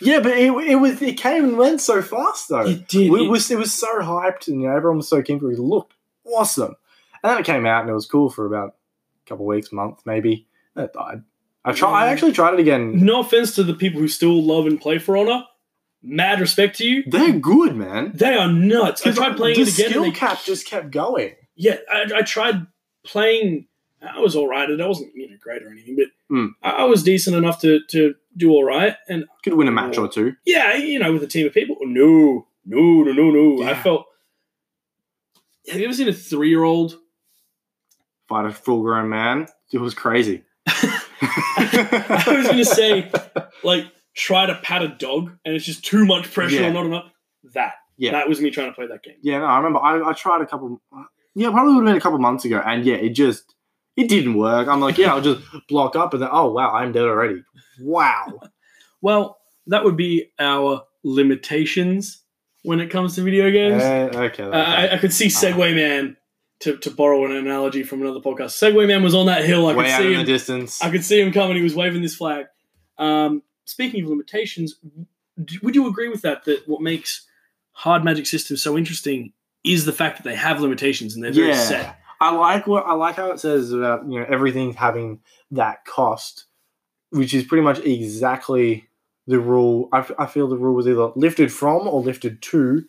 [0.00, 2.66] Yeah, but it, it was it came and went so fast though.
[2.66, 3.12] It did.
[3.12, 5.50] It It- was it was so hyped, and you know, everyone was so keen for
[5.50, 5.54] it.
[5.58, 6.74] It looked awesome,
[7.22, 8.74] and then it came out, and it was cool for about
[9.24, 10.46] a couple weeks, month maybe.
[10.74, 11.22] Then it died.
[11.64, 12.04] I try.
[12.04, 13.04] I actually tried it again.
[13.04, 15.44] no offense to the people who still love and play For Honor.
[16.02, 17.02] Mad respect to you.
[17.06, 18.12] They're good, man.
[18.14, 19.04] They are nuts.
[19.04, 19.88] I tried playing the it again.
[19.90, 21.32] skill and they cap just kept going.
[21.56, 22.66] yeah, I, I tried
[23.04, 23.66] playing.
[24.02, 24.68] I was all right.
[24.70, 26.46] It I wasn't you know great or anything, but Hmm.
[26.62, 28.96] I, I was decent enough to to do all right.
[29.08, 30.34] And Could win a match or two.
[30.44, 33.62] yeah, you know, with a team of people, no, no, no, no, no.
[33.68, 34.06] I felt.
[35.68, 36.96] Have you ever seen a three year old?
[38.28, 39.46] Fight a full grown man.
[39.72, 40.42] It was crazy.
[40.66, 43.10] I was gonna say
[43.64, 46.68] like try to pat a dog, and it's just too much pressure Yeah.
[46.68, 47.04] or not enough.
[47.54, 48.12] That Yeah.
[48.12, 49.16] that was me trying to play that game.
[49.22, 49.80] Yeah, no, I remember.
[49.80, 50.80] I, I tried a couple.
[51.34, 53.54] Yeah, probably would have been a couple months ago, and yeah, it just
[53.96, 54.68] it didn't work.
[54.68, 57.42] I'm like, yeah, I'll just block up, and then oh wow, I'm dead already.
[57.80, 58.40] Wow.
[59.02, 62.22] Well, that would be our limitations
[62.62, 63.82] when it comes to video games.
[63.82, 64.42] Uh, okay.
[64.42, 66.16] Uh, I, I could see Segway Man
[66.60, 68.56] to, to borrow an analogy from another podcast.
[68.56, 69.66] Segway Man was on that hill.
[69.68, 70.26] I could see in the him.
[70.26, 70.82] distance.
[70.82, 71.56] I could see him coming.
[71.56, 72.46] He was waving this flag.
[72.98, 74.76] Um, speaking of limitations,
[75.62, 76.44] would you agree with that?
[76.44, 77.26] That what makes
[77.72, 79.32] hard magic systems so interesting
[79.62, 81.98] is the fact that they have limitations and they're very yeah, set.
[82.20, 86.46] I like what I like how it says about you know everything having that cost,
[87.10, 88.88] which is pretty much exactly
[89.26, 89.88] the rule.
[89.92, 92.84] I, f- I feel the rule was either lifted from or lifted to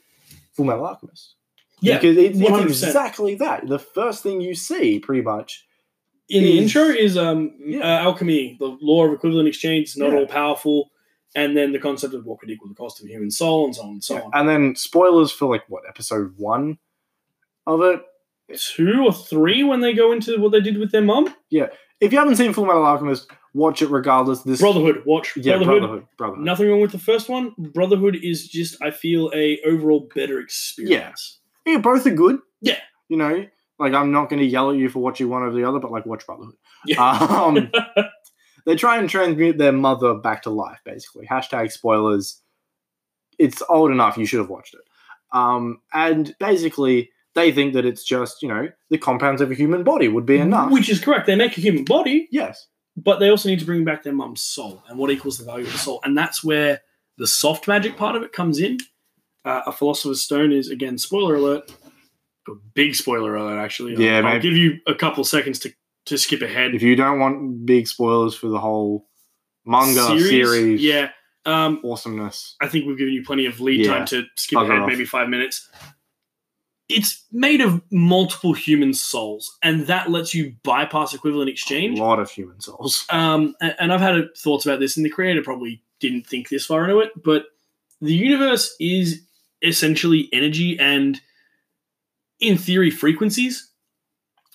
[0.54, 1.36] Full Metal Alchemist.
[1.82, 2.63] Yeah, because it, it's 100%.
[2.63, 3.68] exactly that.
[3.68, 5.66] The first thing you see, pretty much.
[6.30, 7.80] in the intro is um Yeah.
[7.82, 10.20] uh, alchemy, the law of equivalent exchange not Yeah.
[10.20, 10.90] all powerful,
[11.36, 13.76] and then the concept of what could equal the cost of a human soul, and
[13.76, 14.32] so on and so on.
[14.34, 16.80] And then spoilers for like what episode one
[17.68, 18.02] of it.
[18.55, 21.33] Two or three when they go into what they did with their mum.
[21.49, 21.67] Yeah.
[21.99, 24.43] If you haven't seen Full Metal Alchemist, watch it regardless.
[24.43, 25.79] This Brotherhood, watch yeah, Brotherhood.
[25.81, 26.45] Brotherhood, Brotherhood.
[26.45, 27.53] Nothing wrong with the first one.
[27.57, 31.39] Brotherhood is just, I feel, a overall better experience.
[31.65, 32.39] Yeah, both are good.
[32.62, 32.79] Yeah.
[33.10, 33.45] you know,
[33.79, 35.91] like I'm not going to yell at you for watching one over the other, but
[35.91, 36.55] like watch Brotherhood.
[36.86, 37.17] Yeah.
[37.27, 37.71] Um,
[38.65, 41.25] they try and transmute their mother back to life, basically.
[41.25, 42.41] Hashtag spoilers.
[43.39, 44.17] It's old enough.
[44.17, 44.81] You should have watched it.
[45.31, 49.84] Um, and basically, they think that it's just you know the compounds of a human
[49.84, 50.71] body would be enough.
[50.71, 51.26] Which is correct.
[51.28, 54.41] They make a human body, yes, but they also need to bring back their mum's
[54.41, 56.02] soul and what equals the value of the soul.
[56.04, 56.82] And that's where
[57.17, 58.78] the soft magic part of it comes in.
[59.45, 61.71] Uh, a philosopher's stone is again spoiler alert,
[62.50, 63.93] a big spoiler alert actually.
[63.95, 65.71] I'll- Yeah, I'll, give you a couple seconds to
[66.08, 66.73] to skip ahead.
[66.76, 69.08] if you don't want big spoilers for the whole
[69.65, 71.10] manga series, yeah.
[71.45, 72.56] Um, awesomeness.
[72.60, 73.93] I think we've given you plenty of lead Yeah.
[73.97, 74.88] time to skip Bugger ahead, off.
[74.89, 75.69] maybe five minutes.
[76.89, 82.00] It's made of multiple human souls, and that lets you bypass equivalent exchange.
[82.00, 83.06] A lot of human souls.
[83.10, 86.65] Um, and, and I've had thoughts about this, and the creator probably didn't think this
[86.65, 87.45] far into it, but
[88.00, 89.21] the universe is
[89.62, 91.19] essentially energy and,
[92.39, 93.69] in theory, frequencies,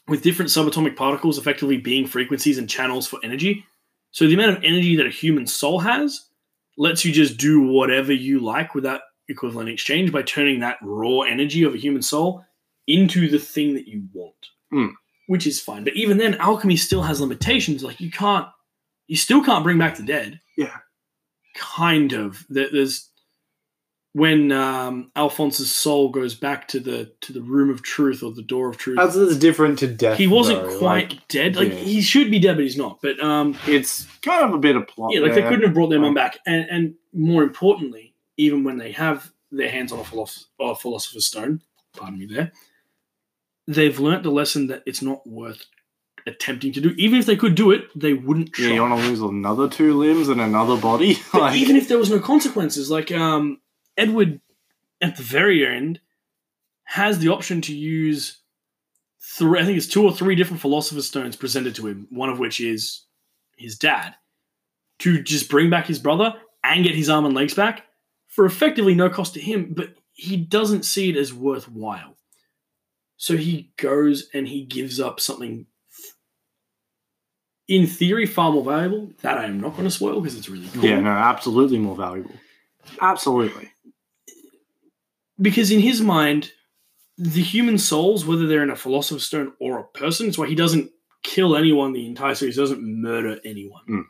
[0.08, 3.64] with different subatomic particles effectively being frequencies and channels for energy.
[4.10, 6.28] So the amount of energy that a human soul has
[6.76, 11.20] lets you just do whatever you like with that equivalent exchange by turning that raw
[11.20, 12.44] energy of a human soul
[12.86, 14.34] into the thing that you want,
[14.70, 14.88] Hmm.
[15.26, 15.84] which is fine.
[15.84, 17.82] But even then, alchemy still has limitations.
[17.84, 18.46] Like you can't,
[19.06, 20.40] you still can't bring back the dead.
[20.56, 20.76] Yeah.
[21.54, 22.44] Kind of.
[22.48, 23.10] There's
[24.14, 28.42] when um, Alphonse's soul goes back to the to the room of truth or the
[28.42, 28.98] door of truth.
[28.98, 30.18] That's, that's different to death.
[30.18, 31.56] he wasn't though, quite like, dead.
[31.56, 31.76] Like yeah.
[31.76, 33.00] he should be dead, but he's not.
[33.02, 35.12] But um, it's kind of a bit of plot.
[35.14, 36.38] yeah, like they couldn't have brought their mum back.
[36.46, 38.11] And, and more importantly,
[38.42, 41.62] even when they have their hands on a, philosoph- philosopher's stone,
[41.96, 42.52] pardon me there,
[43.66, 45.66] they've learnt the lesson that it's not worth
[46.26, 46.90] attempting to do.
[46.96, 48.66] Even if they could do it, they wouldn't try.
[48.66, 51.18] Yeah, you want to lose another two limbs and another body?
[51.34, 53.60] Like, even if there was no consequences, like um,
[53.96, 54.40] Edward
[55.00, 56.00] at the very end
[56.84, 58.40] has the option to use
[59.20, 62.38] three, I think it's two or three different philosopher's stones presented to him, one of
[62.38, 63.04] which is
[63.56, 64.14] his dad,
[65.00, 67.84] to just bring back his brother and get his arm and legs back
[68.32, 72.16] for effectively no cost to him, but he doesn't see it as worthwhile.
[73.18, 75.66] So he goes and he gives up something
[77.68, 79.10] in theory far more valuable.
[79.20, 80.82] That I am not going to spoil because it's really cool.
[80.82, 82.34] yeah, no, absolutely more valuable.
[83.02, 83.70] Absolutely.
[85.40, 86.52] because in his mind,
[87.18, 90.54] the human souls, whether they're in a philosopher's stone or a person, it's why he
[90.54, 90.90] doesn't
[91.22, 93.82] kill anyone the entire series, doesn't murder anyone.
[93.88, 94.04] Mm.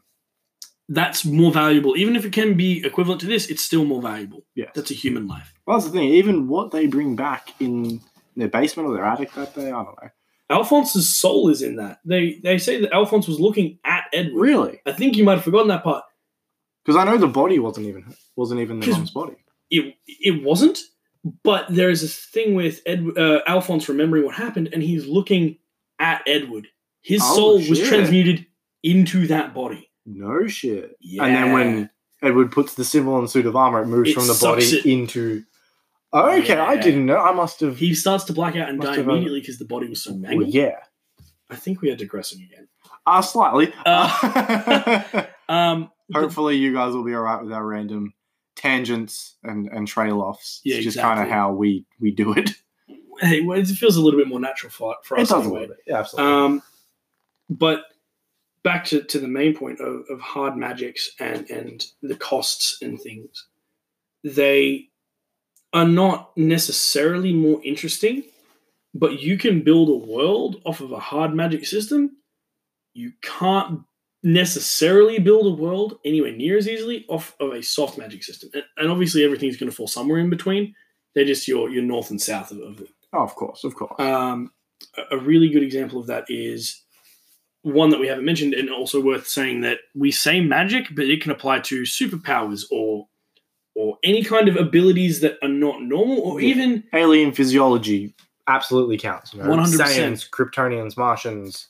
[0.92, 1.96] That's more valuable.
[1.96, 4.44] Even if it can be equivalent to this, it's still more valuable.
[4.54, 5.54] Yeah, That's a human life.
[5.66, 6.10] Well, that's the thing.
[6.10, 8.00] Even what they bring back in
[8.36, 10.08] their basement or their attic that day, I don't know.
[10.50, 12.00] Alphonse's soul is in that.
[12.04, 14.38] They they say that Alphonse was looking at Edward.
[14.42, 14.80] Really?
[14.84, 16.04] I think you might have forgotten that part.
[16.84, 19.36] Because I know the body wasn't even wasn't even the mom's body.
[19.70, 20.78] It it wasn't,
[21.42, 25.56] but there is a thing with Ed, uh, Alphonse remembering what happened, and he's looking
[25.98, 26.68] at Edward.
[27.00, 28.44] His Oh, soul was transmuted
[28.82, 29.88] into that body.
[30.06, 30.96] No shit.
[31.00, 31.24] Yeah.
[31.24, 31.90] And then when
[32.22, 34.64] Edward puts the symbol on the suit of armor, it moves It from the body
[34.64, 35.44] it- into.
[36.14, 37.16] Okay, I didn't know.
[37.16, 37.78] I must have.
[37.78, 40.76] he starts to black out and die immediately because the body was so Well, yeah.
[41.48, 42.68] I think we are digressing again.
[43.06, 43.72] Uh, slightly.
[43.86, 48.12] Uh, Um, Hopefully, you guys will be all right with our random
[48.56, 50.60] tangents and, and trail offs.
[50.64, 52.50] Yeah, it's just kind of how we, we do it.
[53.20, 55.42] hey, well, it feels a little bit more natural for, for It us does a
[55.44, 55.60] anyway.
[55.60, 55.84] little bit.
[55.86, 56.32] Yeah, absolutely.
[56.32, 56.62] Um,
[57.48, 57.84] but
[58.64, 63.00] back to, to the main point of, of hard magics and, and the costs and
[63.00, 63.46] things,
[64.24, 64.88] they
[65.72, 68.22] are not necessarily more interesting,
[68.94, 72.16] but you can build a world off of a hard magic system.
[72.94, 73.80] You can't
[74.22, 78.50] necessarily build a world anywhere near as easily off of a soft magic system.
[78.54, 80.74] And, and obviously, everything's going to fall somewhere in between.
[81.14, 82.88] They're just your, your north and south of, of it.
[83.12, 83.98] oh, of course, of course.
[83.98, 84.52] Um,
[84.96, 86.81] a- a really good example of that is
[87.62, 91.22] one that we haven't mentioned, and also worth saying that we say magic, but it
[91.22, 93.08] can apply to superpowers or
[93.74, 96.48] or any kind of abilities that are not normal, or Yeah.
[96.48, 98.14] even Alien physiology
[98.46, 99.32] absolutely counts.
[99.32, 99.80] 100%.
[99.88, 101.68] Saiyans, Kryptonians, Martians.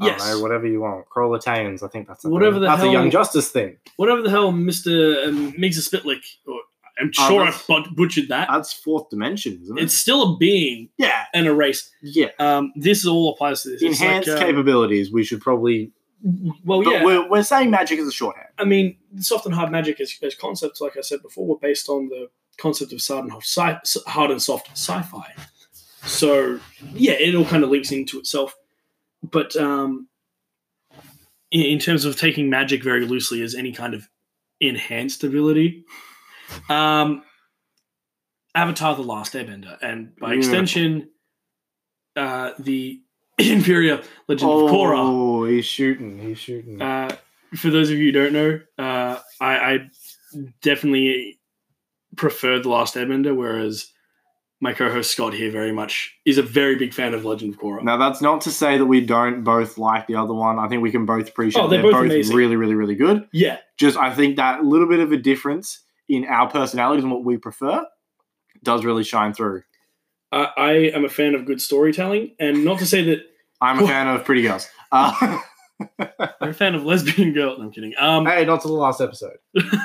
[0.00, 1.04] I yes, don't know, whatever you want.
[1.14, 2.62] Krolitanians, I think that's a Whatever thing.
[2.62, 3.76] the That's hell- a Young Justice thing.
[3.96, 6.60] whatever the hell Mister um, Migs Spitlick, or
[6.98, 8.48] I'm Oh, sure I that's- but- butchered that.
[8.50, 9.82] That's fourth dimension, isn't it?
[9.84, 11.90] it's still a being yeah, and a race.
[12.02, 12.28] yeah.
[12.38, 13.82] Um, this all applies to this.
[13.82, 15.12] It's Enhanced like, um, capabilities.
[15.12, 15.90] We should probably.
[16.64, 17.04] Well, but yeah.
[17.04, 18.46] we're, we're saying magic is a shorthand.
[18.58, 21.88] I mean, soft and hard magic as, as concepts, like I said before, were based
[21.90, 25.34] on the concept of hard and, sci- hard and soft sci-fi.
[26.06, 26.60] So
[26.94, 28.56] yeah, it all kind of links into itself.
[29.22, 30.08] But um,
[31.50, 34.08] in, in terms of taking magic very loosely as any kind of
[34.60, 35.84] enhanced ability,
[36.70, 37.22] um,
[38.54, 40.38] Avatar: The Last Airbender, and by Yeah.
[40.38, 41.10] extension,
[42.16, 43.00] uh, the
[43.38, 44.96] inferior Legend of Korra.
[44.98, 46.18] Oh, he's shooting.
[46.20, 46.80] He's shooting.
[46.80, 47.16] Uh,
[47.56, 49.78] for those of you who don't know, uh, I, I
[50.62, 51.38] definitely
[52.16, 53.90] prefer The Last Airbender, whereas
[54.60, 57.82] my co-host Scott here very much is a very big fan of Legend of Korra.
[57.82, 60.58] now, that's not to say that we don't both like the other one.
[60.58, 63.28] I think we can both appreciate Oh, they're they're, both both, really, really, really good.
[63.32, 67.24] Yeah, Just, I think that little bit of a difference in our personalities and what
[67.24, 67.86] we prefer
[68.62, 69.62] does really shine through.
[70.32, 73.20] I, I am a fan of good storytelling, and not to say that
[73.60, 74.68] I'm a fan of pretty girls.
[74.90, 75.38] Uh,
[75.98, 77.58] I'm a fan of lesbian girls.
[77.60, 77.94] I'm kidding.
[77.98, 79.36] Um, hey, not to the last episode.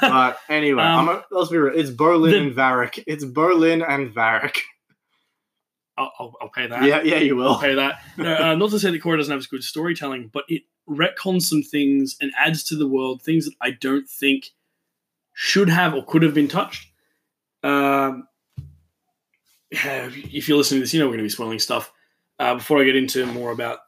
[0.01, 1.77] But anyway, Um, I'm a, let's be real.
[1.77, 3.03] It's Bolin the- and Varrick.
[3.07, 4.59] It's Bolin and Varrick.
[5.97, 6.83] I'll, I'll, I'll pay that.
[6.83, 7.99] Yeah, yeah, you I'll pay that.
[8.17, 11.61] No, uh, not to say that Korra doesn't have good storytelling, but it retcons some
[11.61, 14.51] things and adds to the world things that I don't think
[15.41, 16.91] should have or could have been touched.
[17.63, 18.27] Um,
[19.71, 21.93] if you're listening to this, you know we're going to be spoiling stuff.
[22.37, 23.79] Uh, before I get into more about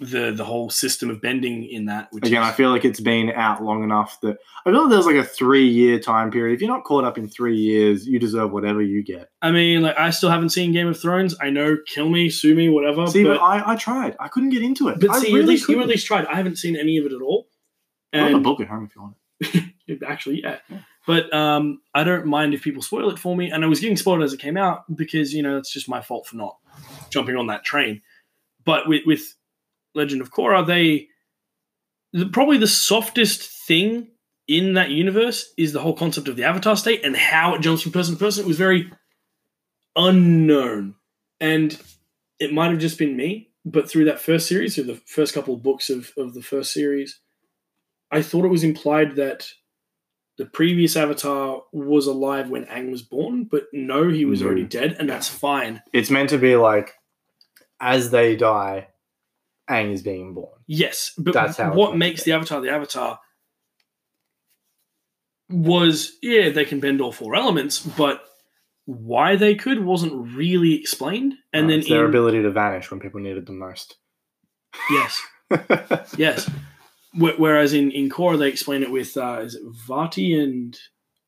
[0.00, 3.00] the the whole system of bending in that, which Again, is, I feel like it's
[3.00, 6.54] been out long enough that I feel like there's like a three year time period.
[6.54, 9.28] If you're not caught up in three years, you deserve whatever you get.
[9.42, 11.36] I mean, like I still haven't seen Game of Thrones.
[11.38, 13.06] I know, kill me, sue me, whatever.
[13.08, 14.16] See, but, but I, I tried.
[14.18, 15.00] I couldn't get into it.
[15.00, 16.24] but I see, you at really least you at least tried.
[16.24, 17.46] I haven't seen any of it at all.
[18.10, 19.64] And, I have a book at home if you want it.
[20.06, 20.58] actually, yeah.
[21.06, 23.50] But um, I don't mind if people spoil it for me.
[23.50, 26.02] And I was getting spoiled as it came out because you know it's just my
[26.02, 26.58] fault for not
[27.10, 28.02] jumping on that train.
[28.64, 29.34] But with with
[29.94, 31.08] Legend of Korra, they
[32.12, 34.08] the, probably the softest thing
[34.46, 37.82] in that universe is the whole concept of the Avatar state and how it jumps
[37.82, 38.44] from person to person.
[38.44, 38.90] It was very
[39.96, 40.94] unknown,
[41.40, 41.78] and
[42.38, 43.50] it might have just been me.
[43.64, 46.72] But through that first series, through the first couple of books of, of the first
[46.72, 47.20] series,
[48.10, 49.48] I thought it was implied that
[50.38, 54.46] the previous Avatar was alive when Aang was born, but no, he was No.
[54.46, 55.82] already dead, and that's fine.
[55.92, 56.94] It's meant to be like
[57.80, 58.88] as they die,
[59.68, 60.58] Aang is being born.
[60.66, 63.18] Yes, but That's how what makes the Avatar the Avatar
[65.50, 68.22] was yeah, they can bend all four elements, but
[68.84, 71.34] why they could wasn't really explained.
[71.52, 73.96] And Uh, then their in- ability to vanish when people needed them most.
[74.90, 75.20] yes,
[76.18, 76.50] yes.
[77.14, 80.78] Wh- Whereas in in Korra they explain it with uh, is it Vati and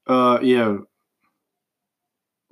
[0.07, 0.77] uh, yeah.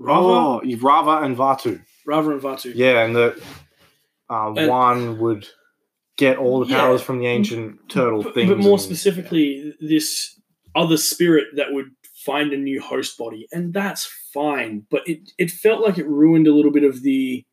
[0.00, 1.82] Raava, Oh, Raava and Vaatu.
[2.06, 2.72] Raava and Vaatu.
[2.74, 3.42] Yeah, and the
[4.30, 5.48] uh, And- one would
[6.16, 6.80] get all the Yeah.
[6.80, 8.48] powers from the ancient turtle but, things.
[8.48, 10.38] but more and- specifically, this
[10.76, 11.90] other spirit that would
[12.24, 14.86] find a new host body, and that's fine.
[14.90, 17.44] But it it felt like it ruined a little bit of the.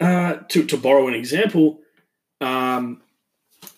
[0.00, 1.78] Uh, to to borrow an example,
[2.40, 3.00] um,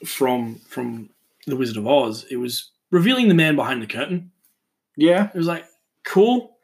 [0.04, 1.10] from from
[1.46, 4.30] the Wizard of Oz, it was revealing the man behind the curtain.
[4.96, 5.64] yeah, It was like
[6.04, 6.56] cool,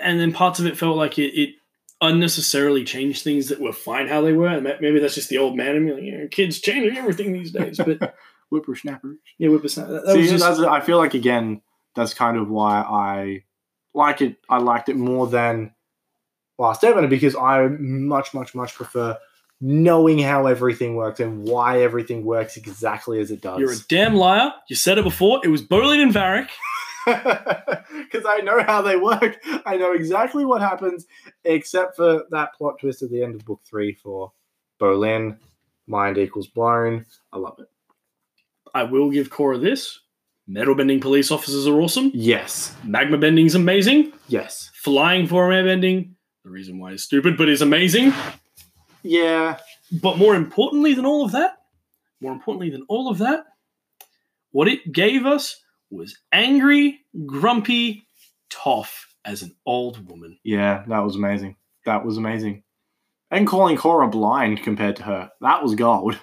[0.00, 1.54] and then parts of it felt like it, it
[2.00, 4.48] unnecessarily changed things that were fine how they were.
[4.48, 7.32] And maybe that's just the old man in me, like you know, kids changing everything
[7.32, 7.78] these days.
[7.78, 8.14] But
[8.50, 9.16] whippersnappers.
[9.38, 9.92] yeah, whippersnapper.
[10.04, 11.62] That, See, was just I feel like again,
[11.94, 13.44] that's kind of why I
[13.94, 14.36] like it.
[14.48, 15.72] I liked it more than
[16.58, 19.16] Last Airbender because I much, much, much prefer
[19.60, 23.58] knowing how everything works and why everything works exactly as it does.
[23.58, 24.52] you're a damn liar.
[24.68, 25.40] You said it before.
[25.44, 26.48] It was Bolin and Varrick.
[27.06, 29.38] because I know how they work.
[29.64, 31.06] I know exactly what happens,
[31.44, 34.32] except for that plot twist at the end of book three for
[34.80, 35.38] Bolin.
[35.86, 37.06] Mind equals blown.
[37.32, 37.68] I love it.
[38.74, 40.00] I will give Korra this.
[40.46, 42.10] Metal bending police officers are awesome.
[42.14, 42.74] Yes.
[42.84, 44.12] Magma bending's amazing.
[44.28, 44.70] Yes.
[44.74, 46.16] Flying form air bending.
[46.44, 48.12] The reason why is stupid, but is amazing.
[49.02, 49.58] Yeah.
[50.02, 51.56] But more importantly than all of that,
[52.20, 53.44] more importantly than all of that,
[54.50, 58.06] what it gave us was angry, grumpy
[58.50, 60.38] Toph as an old woman.
[60.44, 60.84] Yeah.
[60.88, 61.56] That was amazing.
[61.84, 62.62] That was amazing.
[63.30, 65.30] And calling Korra blind compared to her.
[65.40, 66.18] That was gold.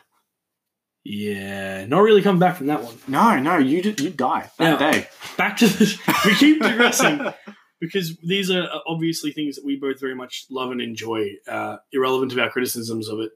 [1.03, 2.95] Yeah, not really coming back from that one.
[3.07, 4.91] No, no, you you die that Yeah.
[4.91, 5.07] day.
[5.37, 5.99] Back to this.
[6.25, 7.19] We keep digressing
[7.79, 12.31] because these are obviously things that we both very much love and enjoy, uh, irrelevant
[12.31, 13.31] of our criticisms of it.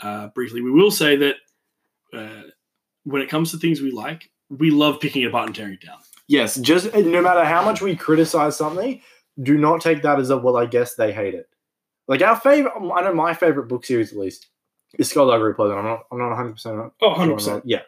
[0.00, 1.36] Uh, briefly, we will say that
[2.12, 2.42] uh,
[3.04, 5.86] when it comes to things we like, we love picking it apart and tearing it
[5.86, 5.98] down.
[6.28, 9.00] yes, just no matter how much we criticize something,
[9.42, 10.56] do not take that as a well.
[10.56, 11.48] I guess they hate it.
[12.08, 14.48] Like our favorite, I know my favorite book series at least
[14.98, 15.78] is Skullduggery Pleasant.
[15.78, 17.62] I'm not, I'm not 100 percent Oh, 100%.
[17.64, 17.80] Yeah,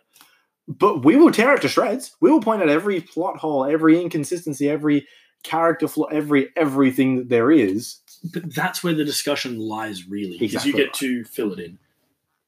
[0.69, 2.17] but we will tear it to shreds.
[2.21, 5.07] We will point out every plot hole, every inconsistency, every
[5.45, 8.01] character flaw, every everything that there is,
[8.33, 11.79] but that's where the discussion lies really because Exactly you get to fill it in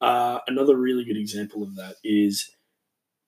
[0.01, 2.51] uh, another really good example of that is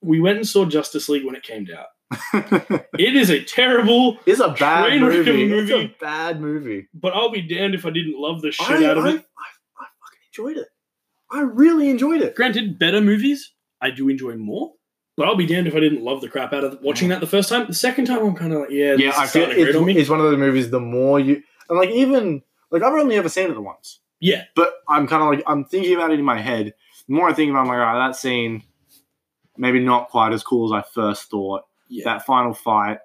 [0.02, 1.86] we went and saw justice league when it came out
[2.98, 5.52] it is a terrible it's a bad wreck movie.
[5.52, 6.88] It's a bad movie.
[6.94, 9.16] but i'll be damned if i didn't love the shit I, out of I, it
[9.16, 10.68] I, I fucking enjoyed it.
[11.30, 12.34] I really enjoyed it.
[12.34, 14.72] granted better movies i do enjoy more
[15.18, 17.26] but I'll be damned if I didn't love the crap out of watching that the
[17.26, 17.66] first time.
[17.66, 19.68] The second time, I'm kind of like, yeah, Yeah, this I feel starting to grate
[19.68, 19.98] it's, on me.
[19.98, 20.70] it's one of those movies.
[20.70, 24.72] The more you and like, even like I've only ever seen it once, Yeah, but
[24.88, 26.72] I'm kind of like I'm thinking about it in my head.
[27.08, 28.62] The more I think about, it, I'm like, all right, that scene
[29.56, 31.62] maybe not quite as cool as I first thought.
[31.88, 32.04] yeah.
[32.04, 32.98] That final fight,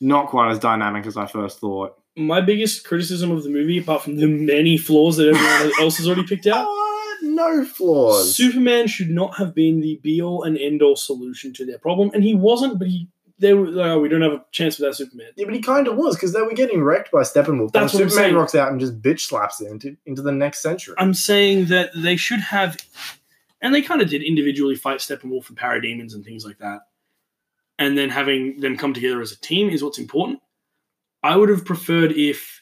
[0.00, 1.94] not quite as dynamic as I first thought.
[2.16, 6.06] My biggest criticism of the movie, apart from the many flaws that everyone else has
[6.08, 6.87] already picked out, Uh,
[7.38, 8.34] no flaws.
[8.34, 12.10] Superman should not have been the be all and end all solution to their problem,
[12.12, 12.78] and he wasn't.
[12.78, 13.08] But he,
[13.38, 15.28] they were like, oh, we don't have a chance without Superman.
[15.36, 17.72] Yeah, but he kind of was because they were getting wrecked by Steppenwolf.
[17.72, 20.60] That's what I'm Superman rocks out and just bitch slaps it into, into the next
[20.60, 20.96] century.
[20.98, 22.76] I'm saying that they should have,
[23.62, 26.80] and they kind of did individually fight Steppenwolf and Parademons and things like that,
[27.78, 30.40] and then having them come together as a team is what's important.
[31.22, 32.57] I would have preferred if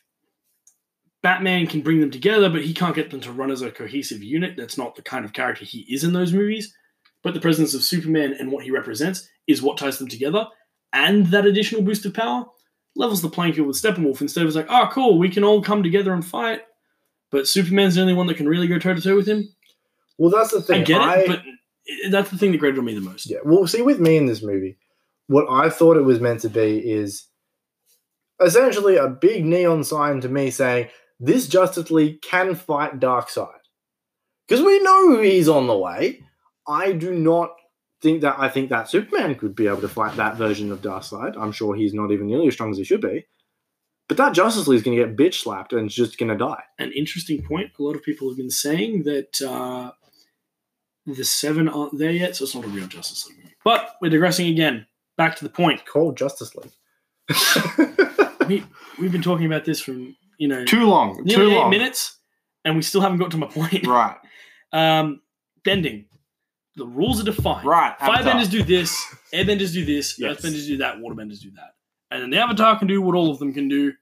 [1.26, 4.22] Batman can bring them together, but he can't get them to run as a cohesive
[4.22, 4.54] unit.
[4.56, 6.72] That's not the kind of character he is in those movies.
[7.24, 10.46] But the presence of Superman and what he represents is what ties them together,
[10.92, 12.44] and that additional boost of power
[12.94, 14.20] levels the playing field with Steppenwolf.
[14.20, 16.60] Instead of it's like, oh, cool, we can all come together and fight,
[17.32, 19.48] but Superman's the only one that can really go toe to toe with him.
[20.18, 20.82] well, that's the thing.
[20.82, 21.42] I get I- it, but
[22.12, 23.28] that's the thing that grated on me the most.
[23.28, 23.38] Yeah.
[23.44, 24.78] Well, see, with me in this movie,
[25.26, 27.26] what I thought it was meant to be is
[28.40, 30.88] essentially a big neon sign to me saying
[31.18, 33.48] this Justice League can fight Darkseid.
[34.46, 36.22] Because we know he's on the way.
[36.68, 37.54] I do not
[38.02, 41.36] think that I think that Superman could be able to fight that version of Darkseid.
[41.36, 43.26] I'm sure he's not even nearly as strong as he should be.
[44.08, 46.36] But that Justice League is going to get bitch slapped and it's just going to
[46.36, 46.62] die.
[46.78, 47.72] An interesting point.
[47.78, 49.90] A lot of people have been saying that uh,
[51.06, 53.56] the seven aren't there yet, so it's not a real Justice League.
[53.64, 54.86] But we're digressing again.
[55.16, 55.86] Back to the point.
[55.86, 56.72] Called Justice League.
[58.48, 58.64] We
[58.98, 61.22] we've been talking about this from you know too long.
[61.24, 61.70] nearly too eight long.
[61.70, 62.18] minutes,
[62.64, 63.86] and we still haven't got to my point.
[63.86, 64.16] Right.
[64.72, 65.20] Um,
[65.64, 66.06] bending.
[66.76, 67.66] The rules are defined.
[67.66, 67.94] Right.
[67.98, 68.34] Avatar.
[68.34, 68.94] Firebenders do this,
[69.32, 70.36] airbenders do this, Yes.
[70.40, 71.74] earthbenders do that, waterbenders do that.
[72.10, 73.92] And then the Avatar can do what all of them can do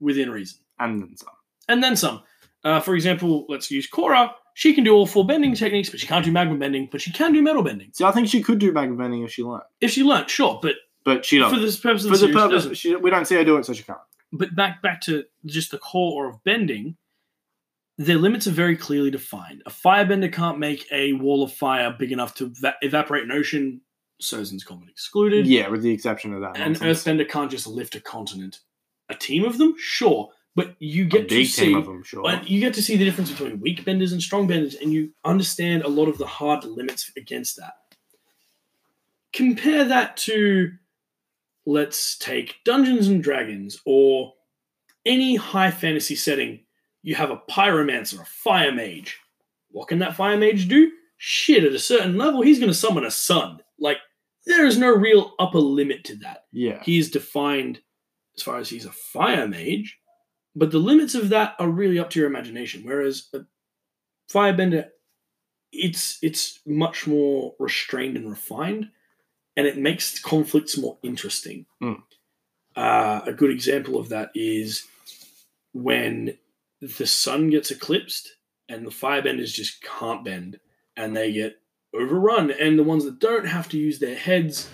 [0.00, 0.60] within reason.
[0.78, 1.28] And then some.
[1.68, 2.22] And then some.
[2.62, 4.30] Uh, for example, let's use Korra.
[4.54, 7.10] She can do all four bending techniques, but she can't do magma bending, but she
[7.10, 7.90] can do metal bending.
[7.92, 9.64] See, I think she could do magma bending if she learned.
[9.80, 11.58] If she learnt, sure, but But she doesn't.
[11.58, 12.74] For the purpose of For the, the series, purpose, doesn't.
[12.76, 13.98] she, we don't see her do it, so she can't.
[14.36, 16.96] But back back to just the core of bending,
[17.96, 19.62] their limits are very clearly defined.
[19.64, 23.80] A firebender can't make a wall of fire big enough to eva- evaporate an ocean.
[24.20, 25.46] Sozin's Comet excluded.
[25.46, 26.56] Yeah, with the exception of that.
[26.56, 27.04] An nonsense.
[27.04, 28.60] earthbender can't just lift a continent.
[29.08, 32.22] A team of them, sure, but you get to see team of them, sure.
[32.22, 35.12] But you get to see the difference between weak benders and strong benders, and you
[35.24, 37.74] understand a lot of the hard limits against that.
[39.32, 40.72] Compare that to,
[41.66, 44.32] let's take Dungeons and Dragons or
[45.06, 46.60] any high fantasy setting.
[47.02, 49.18] You have a pyromancer, a fire mage.
[49.70, 50.90] What can that fire mage do?
[51.16, 53.60] Shit, at a certain level, he's going to summon a sun.
[53.78, 53.98] Like,
[54.46, 56.82] there is no real upper limit to that yeah.
[56.82, 57.80] he is defined
[58.36, 59.98] as far as he's a fire mage,
[60.54, 62.82] but the limits of that are really up to your imagination.
[62.84, 63.40] Whereas a
[64.30, 64.88] firebender,
[65.72, 68.90] it's it's much more restrained and refined,
[69.56, 71.66] and it makes conflicts more interesting.
[71.82, 72.02] Mm.
[72.76, 74.86] Uh, a good example of that is
[75.72, 76.36] when
[76.80, 78.36] the sun gets eclipsed
[78.68, 80.58] and the firebenders just can't bend,
[80.96, 81.56] and they get
[81.94, 84.68] overrun, and the ones that don't have to use their heads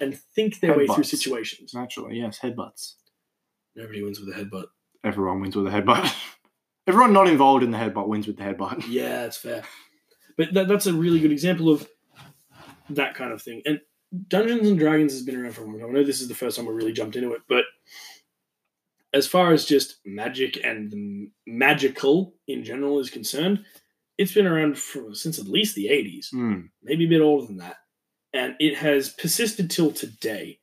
[0.00, 1.72] and think their way through situations.
[1.72, 2.40] Naturally, yes.
[2.40, 2.94] Headbutts.
[3.76, 4.66] Nobody wins with a headbutt.
[5.04, 6.12] Everyone wins with a headbutt.
[6.88, 8.84] Everyone not involved in the headbutt wins with the headbutt.
[8.88, 9.62] Yeah, that's fair.
[10.36, 11.88] But that, that's a really good example of
[12.90, 13.62] that kind of thing.
[13.64, 13.80] And
[14.28, 15.88] Dungeons and Dragons has been around for a long time.
[15.88, 17.64] I know this is the first time we really jumped into it, but
[19.14, 23.64] as far as just magic and the magical in general is concerned,
[24.18, 26.30] it's been around for, since at least the 80s.
[26.30, 26.66] Hmm.
[26.82, 27.76] maybe a bit older than that.
[28.34, 30.58] And it has persisted till today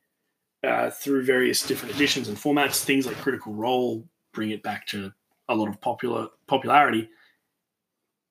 [0.64, 2.84] uh, through various different editions and formats.
[2.84, 5.12] Things like Critical Role bring it back to
[5.48, 7.08] a lot of popular popularity.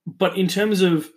[0.05, 1.09] But in terms of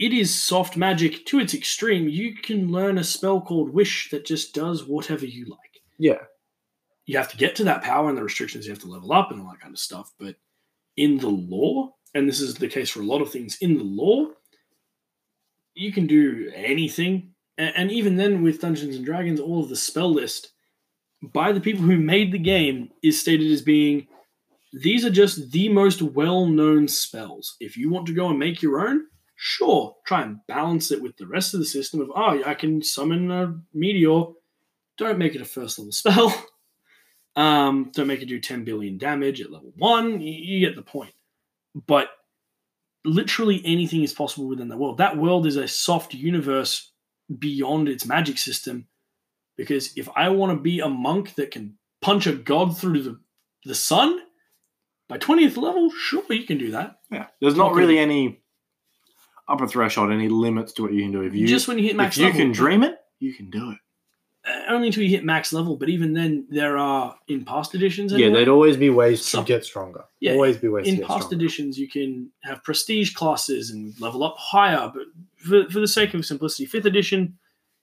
[0.00, 2.08] it is soft magic to its extreme.
[2.08, 5.82] You can learn a spell called Wish that just does whatever you like.
[5.98, 6.22] Yeah.
[7.04, 9.30] You have to get to that power and the restrictions you have to level up
[9.30, 10.10] and all that kind of stuff.
[10.18, 10.36] But
[10.96, 13.84] in the lore, and this is the case for a lot of things in the
[13.84, 14.32] lore,
[15.74, 17.34] you can do anything.
[17.58, 20.52] And, and even then, with Dungeons and Dragons, all of the spell list
[21.22, 24.06] by the people who made the game is stated as being
[24.72, 27.56] these are just the most well-known spells.
[27.60, 29.02] If you want to go and make your own,
[29.42, 32.82] sure, try and balance it with the rest of the system of oh, I can
[32.82, 34.24] summon a meteor.
[34.98, 36.46] Don't make it a first level spell.
[37.36, 40.20] Um, don't make it do 10 billion damage at level one.
[40.20, 41.14] You, you get the point.
[41.86, 42.08] But
[43.04, 44.98] literally anything is possible within that world.
[44.98, 46.90] That world is a soft universe
[47.38, 48.88] beyond its magic system.
[49.56, 53.20] Because if I want to be a monk that can punch a god through the,
[53.64, 54.18] the sun
[55.08, 56.98] by 20th level, sure, you can do that.
[57.12, 57.80] Yeah, there's not Okay.
[57.80, 58.39] really any
[59.50, 61.22] upper threshold, any limits to what you can do.
[61.22, 63.70] If you Just when you hit max if you can dream it, you can do
[63.72, 63.78] it.
[64.48, 68.10] Uh, only until you hit max level, but even then, there are in past editions.
[68.12, 70.04] Yeah, there'd always be ways Some- to get stronger.
[70.18, 71.36] Yeah, always be ways to in get past stronger.
[71.44, 75.02] editions you can have prestige classes and level up higher but
[75.36, 77.38] for, for the sake of simplicity fifth edition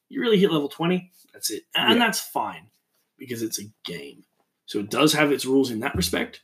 [0.10, 2.00] you really hit level 20 that's it and Yeah.
[2.06, 2.68] that's fine
[3.20, 4.24] because it's a game
[4.66, 6.42] so it does have its rules in that respect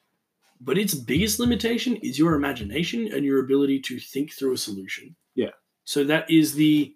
[0.62, 5.16] but its biggest limitation is your imagination and your ability to think through a solution
[5.36, 5.52] Yeah.
[5.84, 6.94] so that is the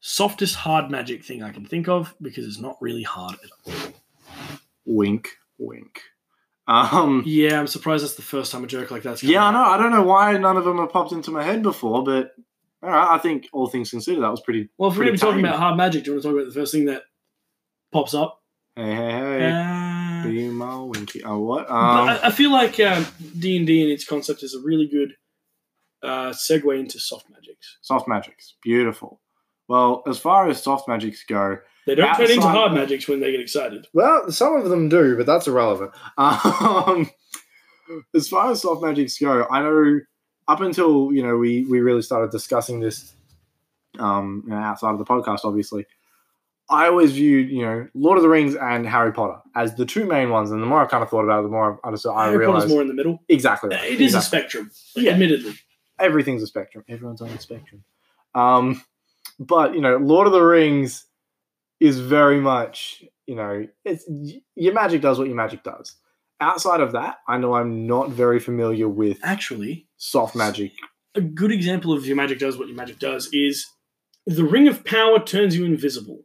[0.00, 3.92] softest hard magic thing i can think of because it's not really hard at all
[4.86, 6.00] Wink, wink.
[6.66, 9.62] Um, yeah i'm surprised that's the first time a joke like that's yeah, I know.
[9.64, 12.32] I don't know why none of them have popped into my head before, but
[12.82, 14.68] all right, I think all things considered, that was pretty.
[14.78, 16.36] well if we're going to be talking about hard magic do you want to talk
[16.38, 17.02] about the first thing that
[17.92, 18.40] pops up
[18.76, 19.50] Hey, hey, hey.
[19.50, 19.83] Uh,
[20.30, 21.22] Be my winky.
[21.24, 21.70] Oh, what?
[21.70, 21.76] Um,
[22.08, 25.14] I, I feel like D and D and its concept is a really good
[26.02, 27.78] uh, segue into soft magics.
[27.82, 28.54] soft magics.
[28.62, 29.20] Beautiful.
[29.68, 33.20] Well, as far as soft magics go, They don't turn into Outside- hard magics when
[33.20, 33.86] they get excited.
[33.94, 35.92] Well, some of them do, but that's irrelevant.
[36.18, 37.10] Um,
[38.14, 40.00] as far as soft magics go, I know
[40.46, 43.14] up until you know we we really started discussing this
[43.98, 45.86] um, you know, outside of the podcast, obviously.
[46.70, 50.06] I always viewed, you know, Lord of the Rings and Harry Potter as the two
[50.06, 52.12] main ones, and the more I kind of thought about it, the more I understood.
[52.14, 53.18] I Harry realized Potter's more in the middle.
[53.28, 53.70] exactly.
[53.70, 54.38] Right, It is a exactly.
[54.40, 55.12] spectrum, Yeah.
[55.12, 55.54] admittedly.
[55.98, 56.84] everything's a spectrum.
[56.88, 57.84] Everyone's on a spectrum.
[58.34, 58.82] Um,
[59.38, 61.04] but you know, Lord of the Rings
[61.80, 64.04] is very much you know, it's
[64.54, 65.96] your magic does what your magic does.
[66.40, 70.72] Outside of that, I know I'm not very familiar with Actually, soft magic.
[71.14, 73.66] a good example of your magic does what your magic does is
[74.26, 76.24] the ring of power turns you invisible.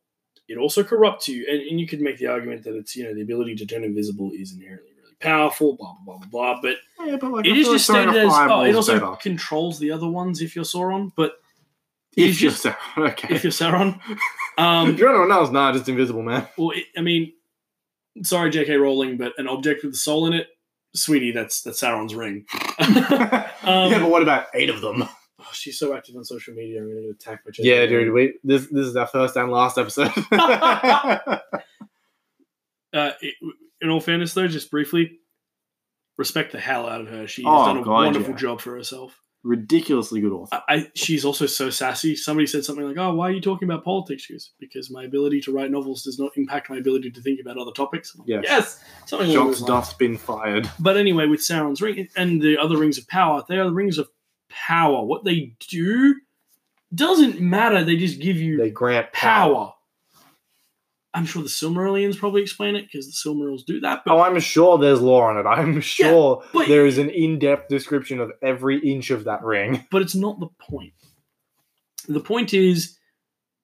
[0.50, 3.14] It also corrupts you, and, and you could make the argument that it's you know
[3.14, 6.62] the ability to turn invisible is inherently really powerful, blah blah blah blah blah.
[6.62, 9.16] But Yeah, but like it is just stated as oh, it also better.
[9.18, 11.12] controls the other ones if you're Sauron.
[11.16, 11.34] But
[12.18, 13.36] if you're just- so okay.
[13.36, 14.00] if you're Sauron,
[14.58, 16.48] um, if you're anyone else, nah, just invisible, man.
[16.58, 17.32] well, it, I mean,
[18.24, 18.76] sorry, J.K.
[18.76, 20.48] Rowling, but an object with a soul in it,
[20.96, 22.46] sweetie, that's that's Sauron's ring.
[23.62, 25.04] Um, yeah, but what about eight of them?
[25.70, 26.82] She's so active on social media.
[26.82, 28.12] I'm gonna attack attacked by Yeah, dude.
[28.12, 30.12] We this this is our first and last episode.
[32.92, 33.36] Uh, it,
[33.82, 35.20] in all fairness, though, just briefly,
[36.18, 37.28] respect the hell out of her.
[37.28, 38.36] She has Oh, done a God, wonderful yeah.
[38.38, 39.22] job for herself.
[39.44, 40.62] Ridiculously good author.
[40.68, 42.16] I, I, she's also so sassy.
[42.16, 45.04] Somebody said something like, "Oh, why are you talking about politics?" She goes, "Because my
[45.04, 48.28] ability to write novels does not impact my ability to think about other topics." Like,
[48.28, 48.44] Yes.
[48.48, 49.86] yes, something along Shots those lines.
[49.88, 50.68] dust been fired.
[50.80, 53.98] But anyway, with Sauron's ring and the other rings of power, they are the rings
[53.98, 54.10] of
[54.50, 55.04] power.
[55.04, 56.16] What they do
[56.94, 57.84] doesn't matter.
[57.84, 59.74] They just give you They grant power.
[61.14, 64.04] I'm sure the Silmarillions probably explain it because the Silmarils do that.
[64.06, 65.50] But Oh, I'm sure there's lore on it.
[65.50, 69.86] I'm sure but- there is an in-depth description of every inch of that ring.
[69.92, 70.94] but it's not the point.
[72.08, 72.98] The point is,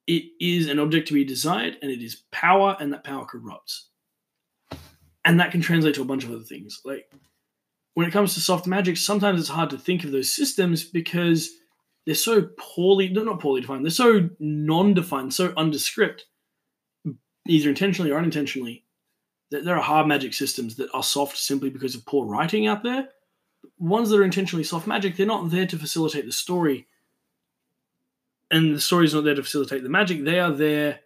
[0.06, 3.88] it is an object to be desired, and it is power, and that power corrupts.
[5.24, 6.80] And that can translate to a bunch of other things.
[6.84, 7.10] Like
[7.96, 11.50] when it comes to soft magic, sometimes it's hard to think of those systems because
[12.04, 16.26] they're so poorly, no, not poorly defined, they're so non-defined, so undescript,
[17.48, 18.84] either intentionally or unintentionally.
[19.50, 22.82] That there are hard magic systems that are soft simply because of poor writing out
[22.82, 23.08] there
[23.78, 26.86] ones that are intentionally soft magic, they're not there to facilitate the story.
[28.50, 30.24] And the story's not there to facilitate the magic.
[30.24, 31.00] They are there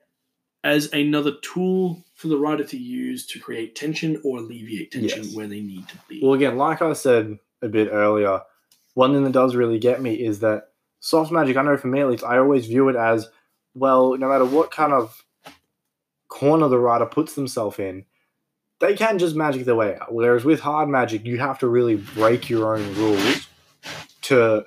[0.62, 5.34] as another tool for the writer to use to create tension or alleviate tension Yes.
[5.34, 6.20] where they need to be.
[6.22, 8.42] Well, again, like I said a bit earlier,
[8.94, 10.68] one thing that does really get me is that
[11.00, 11.56] soft magic.
[11.56, 13.28] I know for me at least, I always view it as
[13.74, 14.16] well.
[14.18, 15.24] No matter what kind of
[16.28, 18.04] corner the writer puts themselves in,
[18.80, 20.12] they can just magic their way out.
[20.12, 23.48] Whereas with hard magic, you have to really break your own rules
[24.22, 24.64] to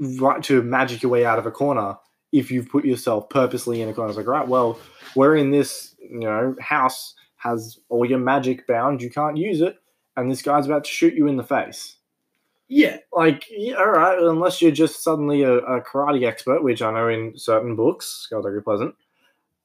[0.00, 1.96] right to magic your way out of a corner.
[2.34, 4.78] If you've put yourself purposely in a corner, it's like, right, well,
[5.14, 9.00] we're in this, you know, house has all your magic bound.
[9.00, 9.78] You can't use it,
[10.16, 11.96] and this guy's about to shoot you in the face.
[12.68, 16.92] yeah, Like, yeah, all right, unless you're just suddenly a, a karate expert, which I
[16.92, 18.94] know in certain books, Skullduggery Pleasant,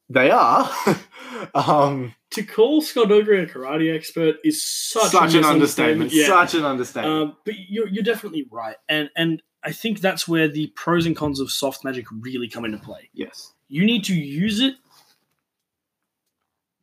[0.09, 0.69] they are.
[1.53, 6.11] um, to call Skullduggery a karate expert is such, Such, an understatement.
[6.11, 6.27] Yeah.
[6.27, 7.15] Such an understatement.
[7.15, 8.75] Um, but you're, you're definitely right.
[8.87, 12.65] And, and I think that's where the pros and cons of soft magic really come
[12.65, 13.09] into play.
[13.13, 13.53] yes.
[13.71, 14.75] You need to use it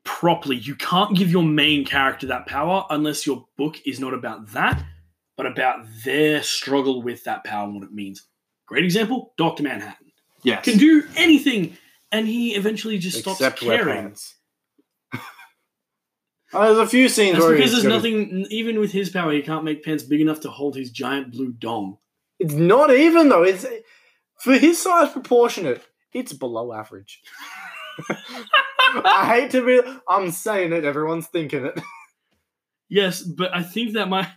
[0.04, 0.56] properly.
[0.56, 4.82] You can't give your main character that power unless your book is not about that,
[5.36, 8.22] but about their struggle with that power and what it means.
[8.66, 9.64] Great example Dr.
[9.64, 10.12] Manhattan.
[10.42, 10.64] Yes.
[10.64, 11.76] Can do anything,
[12.12, 14.14] and he eventually just stops Except caring.
[15.12, 15.18] Oh,
[16.52, 19.64] there's a few scenes That's where because there's nothing, even with his power, he can't
[19.64, 21.98] make pants big enough to hold his giant blue dong.
[22.46, 23.42] It's not even though.
[23.42, 23.66] It's
[24.38, 25.82] for his size proportionate.
[26.12, 27.20] It's below average.
[29.04, 29.80] I hate to be.
[30.08, 30.84] I'm saying it.
[30.84, 31.80] Everyone's thinking it.
[32.88, 34.28] Yes, but I think that might.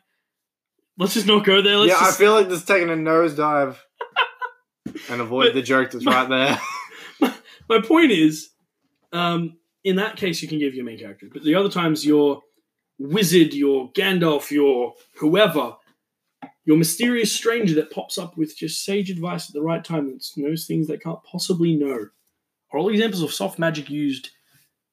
[0.97, 1.77] Let's just not go there.
[1.77, 3.77] Let's yeah, just, I feel like just taking a nosedive
[5.07, 7.31] and avoid But- the joke that's right there.
[7.69, 8.49] my point is,
[9.13, 12.41] um, in that case, you can give your main character, but the other times, your
[12.97, 15.75] wizard, your Gandalf, your whoever,
[16.69, 20.23] your mysterious stranger that pops up with just sage advice at the right time that
[20.37, 22.09] knows things they can't possibly know,
[22.71, 24.29] are all examples of soft magic used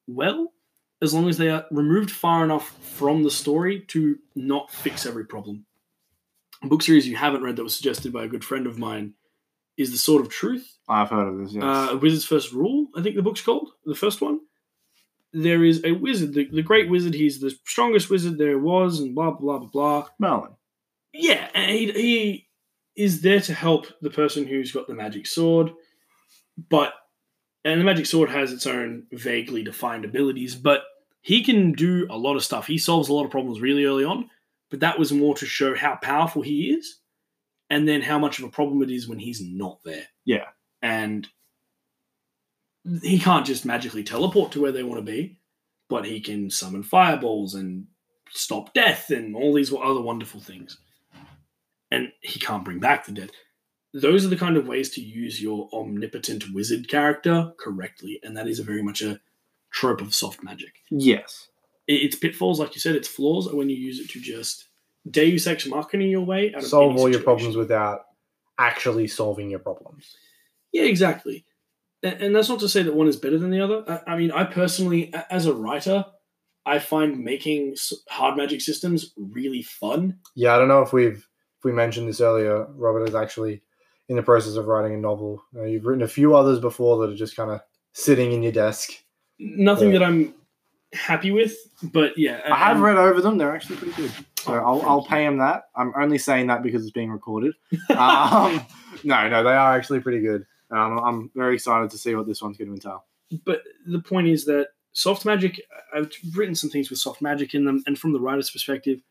[0.07, 0.53] well,
[1.03, 5.23] as long as they are removed far enough from the story to not fix every
[5.23, 5.67] problem.
[6.63, 9.13] A book series you haven't read that was suggested by a good friend of mine
[9.77, 10.79] is The Sword of Truth.
[10.89, 11.53] I've heard of this.
[11.53, 11.63] Yes.
[11.63, 14.39] Uh, a Wizard's First Rule, I think the book's called, the first one.
[15.31, 19.13] There is a wizard, the, the great wizard, he's the strongest wizard there was, and
[19.13, 20.07] blah, blah, blah, blah.
[20.17, 20.53] Merlin.
[21.19, 22.47] Yeah, and he, he
[22.95, 25.71] is there to help the person who's got the magic sword,
[26.69, 26.93] but,
[27.65, 30.83] and the magic sword has its own vaguely defined abilities, but
[31.21, 32.67] he can do a lot of stuff.
[32.67, 34.29] He solves a lot of problems really early on,
[34.69, 36.99] but that was more to show how powerful he is,
[37.69, 40.45] and then how much of a problem it is when he's not there Yeah.
[40.81, 41.27] and
[43.01, 45.39] he can't just magically teleport to where they want to be,
[45.89, 47.87] but he can summon fireballs and
[48.29, 50.77] stop death and all these other wonderful things.
[51.91, 53.31] And he can't bring back the dead.
[53.93, 58.47] Those are the kind of ways to use your omnipotent wizard character correctly, and that
[58.47, 59.19] is a very much a
[59.71, 60.75] trope of soft magic.
[60.91, 61.47] Yes.
[61.87, 64.65] Its pitfalls, like you said, its flaws when you use it to just
[65.09, 68.05] Deus Ex Machina your way out of Solve all your problems without
[68.57, 70.15] actually solving your problems.
[70.73, 71.45] Yeah, exactly.
[72.03, 74.03] And, that's not to say that one is better than the other.
[74.05, 76.05] I, mean, I personally, as a writer,
[76.65, 77.75] I find making
[78.09, 80.19] hard magic systems really fun.
[80.35, 81.27] Yeah, I don't know if we've
[81.63, 82.65] we mentioned this earlier.
[82.75, 83.61] Robert is actually
[84.09, 85.43] in the process of writing a novel.
[85.55, 87.61] Uh, you've written a few others before that are just kind of
[87.93, 88.91] sitting in your desk.
[89.39, 89.99] Nothing Yeah.
[89.99, 90.33] that I'm
[90.93, 94.11] happy with, but yeah, I have and- read over them; they're actually pretty good.
[94.39, 95.63] So Oh, I'll, I'll pay him that.
[95.75, 97.53] I'm only saying that because it's being recorded.
[97.89, 98.65] Um,
[99.03, 100.45] no, no, they are actually pretty good.
[100.71, 103.05] Um, I'm very excited to see what this one's going to entail.
[103.45, 105.61] But the point is that soft magic.
[105.93, 109.01] I've written some things with soft magic in them, and from the writer's perspective,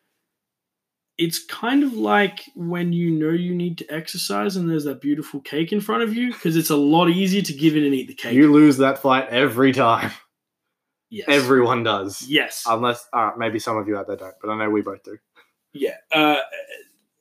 [1.18, 5.40] it's kind of like when you know you need to exercise and there's that beautiful
[5.40, 8.08] cake in front of you because it's a lot easier to give in and eat
[8.08, 8.34] the cake.
[8.34, 10.10] You lose that fight every time.
[11.10, 11.26] yes.
[11.28, 12.22] Everyone does.
[12.28, 12.64] Yes.
[12.66, 15.18] Unless, uh, maybe some of you out there don't, but I know we both do.
[15.72, 16.40] Yeah, uh,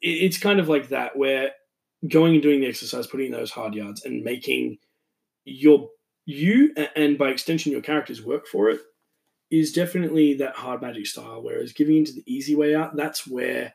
[0.02, 1.52] it, it's kind of like that where
[2.08, 4.78] going and doing the exercise, putting in those hard yards, and making
[5.46, 5.90] your
[6.26, 8.80] you and by extension your characters work for it
[9.52, 11.42] is definitely that hard magic style.
[11.44, 13.74] Whereas giving into the easy way out, that's where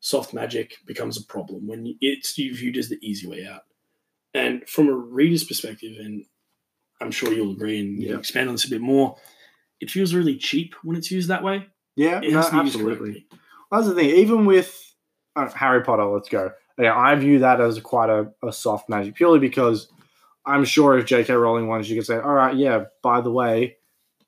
[0.00, 3.62] soft magic becomes a problem when it's viewed as the easy way out.
[4.34, 6.24] And from a reader's perspective, and
[7.00, 8.16] I'm sure you'll agree and Yeah.
[8.18, 9.16] expand on this a bit more,
[9.80, 11.66] it feels really cheap when it's used that way.
[11.96, 12.82] Yeah, no, absolutely.
[12.82, 13.26] correctly.
[13.70, 14.10] That's the thing.
[14.10, 14.94] Even with
[15.36, 16.50] uh, Harry Potter, let's go.
[16.78, 19.88] Yeah, I view that as quite a, a soft magic, purely because
[20.46, 21.32] I'm sure if J.K.
[21.34, 23.76] Rowling wanted, she could say, "All right, yeah, by the way,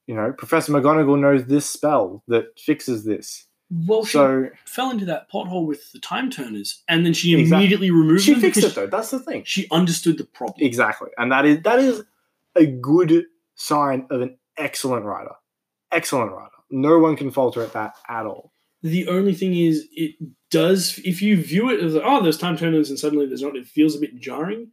[0.06, 3.46] you know, Professor McGonagall knows this spell that fixes this."
[3.86, 7.56] Well, she So fell into that pothole with the time turners, and then she Exactly.
[7.56, 8.86] immediately removed she fixed it, though.
[8.86, 9.44] That's the thing.
[9.46, 10.58] she understood the problem.
[10.60, 12.02] Exactly, and that is that is
[12.54, 15.32] a good sign of an excellent writer.
[15.90, 16.50] Excellent writer.
[16.70, 18.52] No one can falter at that at all.
[18.82, 20.16] The only thing is, it
[20.50, 20.98] does.
[21.04, 23.94] If you view it as oh, there's time turners, and suddenly there's not, it feels
[23.96, 24.68] a bit jarring.